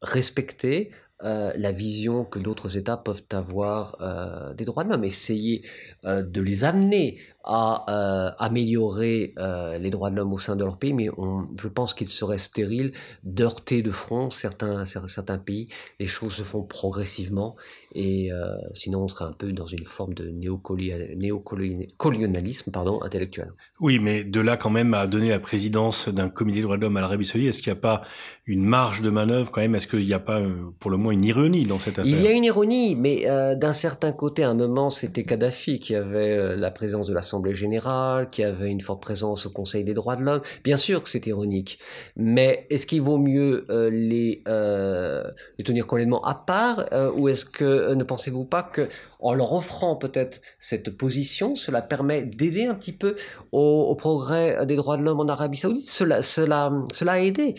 respecter 0.02 0.90
euh, 1.24 1.52
la 1.56 1.72
vision 1.72 2.24
que 2.24 2.38
d'autres 2.38 2.76
États 2.76 2.96
peuvent 2.96 3.24
avoir 3.32 3.96
euh, 4.00 4.54
des 4.54 4.64
droits 4.64 4.84
de 4.84 4.90
l'homme, 4.90 5.02
essayer 5.02 5.62
euh, 6.04 6.22
de 6.22 6.40
les 6.40 6.62
amener 6.62 7.18
à 7.48 7.84
euh, 7.88 8.30
améliorer 8.38 9.32
euh, 9.38 9.78
les 9.78 9.88
droits 9.88 10.10
de 10.10 10.16
l'homme 10.16 10.34
au 10.34 10.38
sein 10.38 10.54
de 10.54 10.64
leur 10.64 10.76
pays, 10.76 10.92
mais 10.92 11.08
on, 11.16 11.46
je 11.58 11.66
pense 11.66 11.94
qu'il 11.94 12.08
serait 12.08 12.36
stérile 12.36 12.92
d'heurter 13.24 13.80
de 13.80 13.90
front 13.90 14.28
certains, 14.28 14.84
certains 14.84 15.38
pays. 15.38 15.70
Les 15.98 16.06
choses 16.06 16.34
se 16.34 16.42
font 16.42 16.62
progressivement 16.62 17.56
et 17.94 18.30
euh, 18.30 18.54
sinon 18.74 19.04
on 19.04 19.08
serait 19.08 19.24
un 19.24 19.32
peu 19.32 19.50
dans 19.52 19.64
une 19.64 19.86
forme 19.86 20.12
de 20.12 20.28
néocolonialisme 20.28 22.70
pardon, 22.70 23.00
intellectuel. 23.02 23.54
Oui, 23.80 23.98
mais 23.98 24.24
de 24.24 24.40
là 24.40 24.58
quand 24.58 24.68
même 24.68 24.92
à 24.92 25.06
donner 25.06 25.30
la 25.30 25.40
présidence 25.40 26.10
d'un 26.10 26.28
comité 26.28 26.58
de 26.58 26.64
droits 26.64 26.76
de 26.76 26.82
l'homme 26.82 26.98
à 26.98 27.00
l'Arabie 27.00 27.24
Saoudite, 27.24 27.48
est-ce 27.48 27.62
qu'il 27.62 27.72
n'y 27.72 27.78
a 27.78 27.80
pas 27.80 28.02
une 28.44 28.66
marge 28.66 29.00
de 29.00 29.08
manœuvre 29.08 29.50
quand 29.50 29.62
même? 29.62 29.74
Est-ce 29.74 29.86
qu'il 29.86 30.04
n'y 30.04 30.12
a 30.12 30.20
pas 30.20 30.42
pour 30.80 30.90
le 30.90 30.98
moins 30.98 31.12
une 31.12 31.24
ironie 31.24 31.64
dans 31.64 31.78
cette 31.78 31.98
affaire 31.98 32.12
Il 32.12 32.20
y 32.20 32.26
a 32.26 32.30
une 32.30 32.44
ironie, 32.44 32.94
mais 32.94 33.24
d'un 33.56 33.72
certain 33.72 34.12
côté, 34.12 34.44
à 34.44 34.50
un 34.50 34.54
moment, 34.54 34.90
c'était 34.90 35.22
Kadhafi 35.22 35.80
qui 35.80 35.94
avait 35.94 36.54
la 36.54 36.70
présence 36.70 37.06
de 37.06 37.14
l'Assemblée 37.14 37.37
générale, 37.52 38.30
qui 38.30 38.42
avait 38.42 38.70
une 38.70 38.80
forte 38.80 39.02
présence 39.02 39.46
au 39.46 39.50
Conseil 39.50 39.84
des 39.84 39.94
droits 39.94 40.16
de 40.16 40.22
l'homme. 40.22 40.42
Bien 40.64 40.76
sûr 40.76 41.02
que 41.02 41.08
c'est 41.08 41.26
ironique, 41.26 41.78
mais 42.16 42.66
est-ce 42.70 42.86
qu'il 42.86 43.02
vaut 43.02 43.18
mieux 43.18 43.66
euh, 43.70 43.90
les, 43.90 44.42
euh, 44.48 45.24
les, 45.58 45.64
tenir 45.64 45.86
complètement 45.86 46.24
à 46.24 46.34
part, 46.34 46.84
euh, 46.92 47.10
ou 47.12 47.28
est-ce 47.28 47.44
que 47.44 47.94
ne 47.94 48.04
pensez-vous 48.04 48.44
pas 48.44 48.62
que 48.62 48.88
en 49.20 49.34
leur 49.34 49.52
offrant 49.52 49.96
peut-être 49.96 50.40
cette 50.58 50.90
position, 50.96 51.56
cela 51.56 51.82
permet 51.82 52.22
d'aider 52.22 52.66
un 52.66 52.74
petit 52.74 52.92
peu 52.92 53.16
au, 53.50 53.94
progrès 53.96 54.64
des 54.64 54.76
droits 54.76 54.96
de 54.96 55.02
l'homme 55.02 55.20
en 55.20 55.28
Arabie 55.28 55.58
Saoudite? 55.58 55.88
Cela, 55.88 56.22
cela, 56.22 56.72
cela 56.92 57.12
a 57.12 57.18
aidé 57.18 57.54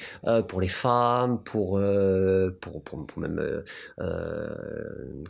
pour 0.48 0.62
les 0.62 0.70
femmes, 0.70 1.44
pour, 1.44 1.82
pour, 2.62 2.82
pour, 2.84 3.20
même 3.20 3.64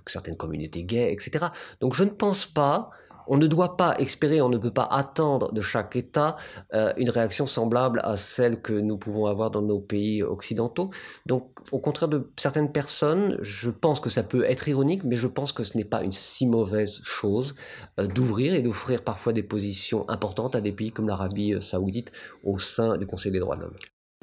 certaines 0.06 0.38
communautés 0.38 0.84
gays, 0.84 1.12
etc. 1.12 1.48
Donc 1.82 1.96
je 1.96 2.04
ne 2.04 2.10
pense 2.10 2.46
pas 2.46 2.92
on 3.30 3.38
ne 3.38 3.48
doit 3.48 3.78
pas 3.78 3.96
espérer, 4.00 4.42
on 4.42 4.50
ne 4.50 4.58
peut 4.58 4.74
pas 4.74 4.88
attendre 4.92 5.54
de 5.54 5.62
chaque 5.62 5.96
État 5.96 6.36
euh, 6.74 6.92
une 6.98 7.10
réaction 7.10 7.46
semblable 7.46 8.02
à 8.04 8.18
celle 8.18 8.62
que 8.62 8.74
nous 8.74 8.98
pouvons 8.98 9.28
avoir 9.28 9.52
dans 9.52 9.62
nos 9.62 9.80
pays 9.80 10.24
occidentaux. 10.24 10.90
Donc, 11.28 11.52
au 11.72 11.80
contraire 11.80 12.10
de 12.10 12.30
certaines 12.36 12.72
personnes, 12.72 13.38
je 13.42 13.70
pense 13.70 14.00
que 14.00 14.10
ça 14.10 14.24
peut 14.24 14.44
être 14.44 14.68
ironique, 14.68 15.04
mais 15.04 15.16
je 15.16 15.28
pense 15.28 15.54
que 15.54 15.64
ce 15.64 15.78
n'est 15.78 15.86
pas 15.86 16.04
une 16.04 16.12
si 16.12 16.48
mauvaise 16.48 17.00
chose 17.04 17.56
euh, 18.00 18.08
d'ouvrir 18.08 18.56
et 18.56 18.62
d'offrir 18.64 19.04
parfois 19.04 19.32
des 19.32 19.44
positions 19.44 20.10
importantes 20.10 20.56
à 20.56 20.62
des 20.62 20.72
pays 20.72 20.92
comme 20.92 21.08
l'Arabie 21.08 21.54
euh, 21.54 21.62
saoudite 21.62 22.12
au 22.44 22.58
sein 22.58 22.98
du 22.98 23.06
Conseil 23.06 23.32
des 23.32 23.40
droits 23.40 23.56
de 23.56 23.62
l'homme. 23.62 23.76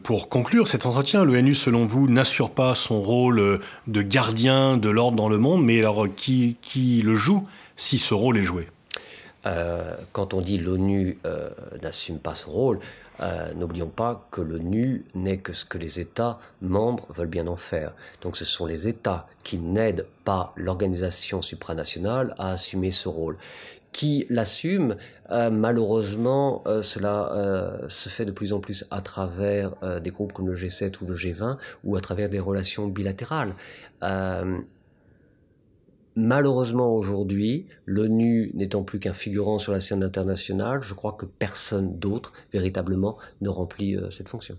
Pour 0.03 0.29
conclure 0.29 0.69
cet 0.69 0.85
entretien, 0.85 1.25
l'ONU, 1.25 1.55
selon 1.55 1.87
vous, 1.87 2.09
n'assure 2.09 2.51
pas 2.51 2.75
son 2.75 3.01
rôle 3.01 3.61
de 3.87 4.03
gardien 4.03 4.77
de 4.77 4.88
l'ordre 4.88 5.16
dans 5.16 5.29
le 5.29 5.38
monde, 5.38 5.64
mais 5.64 5.79
alors 5.79 6.07
qui, 6.14 6.57
le 7.03 7.14
joue 7.14 7.47
si 7.77 7.99
ce 7.99 8.14
rôle 8.14 8.37
est 8.37 8.45
joué? 8.45 8.69
Quand 10.13 10.35
on 10.35 10.41
dit 10.41 10.59
l'ONU 10.59 11.19
euh, 11.25 11.51
n'assume 11.83 12.19
pas 12.19 12.35
son 12.35 12.51
rôle, 12.51 12.81
euh, 13.21 13.53
n'oublions 13.55 13.89
pas 13.89 14.27
que 14.31 14.41
l'ONU 14.41 15.05
n'est 15.15 15.39
que 15.39 15.53
ce 15.53 15.65
que 15.65 15.79
les 15.79 16.01
États 16.01 16.39
membres 16.61 17.07
veulent 17.15 17.29
bien 17.29 17.47
en 17.47 17.57
faire. 17.57 17.93
Donc 18.23 18.37
ce 18.37 18.45
sont 18.45 18.67
les 18.67 18.89
États 18.89 19.27
qui 19.45 19.59
n'aident 19.59 20.07
pas 20.25 20.53
l'organisation 20.57 21.43
supranationale 21.43 22.35
à 22.39 22.53
assumer 22.53 22.91
ce 22.91 23.09
rôle. 23.09 23.37
Qui 23.93 24.27
l'assume, 24.29 24.97
malheureusement, 25.31 26.63
cela 26.83 27.81
se 27.89 28.11
fait 28.11 28.27
de 28.27 28.31
plus 28.31 28.53
en 28.53 28.61
plus 28.61 28.85
à 28.91 29.01
travers 29.01 29.73
des 30.03 30.11
groupes 30.11 30.35
comme 30.35 30.49
le 30.49 30.55
G7 30.55 30.97
ou 31.01 31.07
le 31.07 31.15
G20 31.15 31.57
ou 31.83 31.97
à 31.97 32.03
travers 32.03 32.29
des 32.29 32.39
relations 32.39 32.89
bilatérales. 32.89 33.55
Malheureusement 36.16 36.94
aujourd'hui, 36.94 37.66
l'ONU 37.85 38.50
n'étant 38.55 38.83
plus 38.83 38.98
qu'un 38.98 39.12
figurant 39.12 39.59
sur 39.59 39.72
la 39.72 39.81
scène 39.81 40.02
internationale, 40.02 40.81
je 40.83 40.94
crois 40.94 41.12
que 41.12 41.26
personne 41.26 41.98
d'autre 41.98 42.33
véritablement 42.55 43.18
ne 43.42 43.50
remplit 43.50 43.96
euh, 43.96 44.11
cette 44.11 44.31
fonction. 44.31 44.57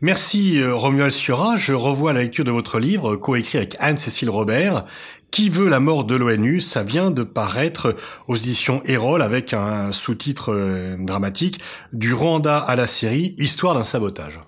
Merci 0.00 0.60
euh, 0.60 0.74
Romuald 0.74 1.12
Sciorra. 1.12 1.56
Je 1.56 1.74
revois 1.74 2.14
la 2.14 2.22
lecture 2.22 2.44
de 2.44 2.50
votre 2.50 2.78
livre, 2.78 3.16
coécrit 3.16 3.58
avec 3.58 3.76
Anne-Cécile 3.78 4.30
Robert. 4.30 4.86
Qui 5.30 5.50
veut 5.50 5.68
la 5.68 5.80
mort 5.80 6.04
de 6.04 6.14
l'ONU? 6.14 6.60
Ça 6.60 6.82
vient 6.82 7.10
de 7.10 7.24
paraître 7.24 7.94
aux 8.26 8.36
éditions 8.36 8.82
Erol 8.86 9.20
avec 9.20 9.52
un 9.52 9.92
sous-titre 9.92 10.52
euh, 10.52 10.96
dramatique 10.98 11.60
Du 11.92 12.14
Rwanda 12.14 12.58
à 12.58 12.74
la 12.74 12.86
Syrie, 12.86 13.34
histoire 13.36 13.74
d'un 13.74 13.82
sabotage. 13.82 14.40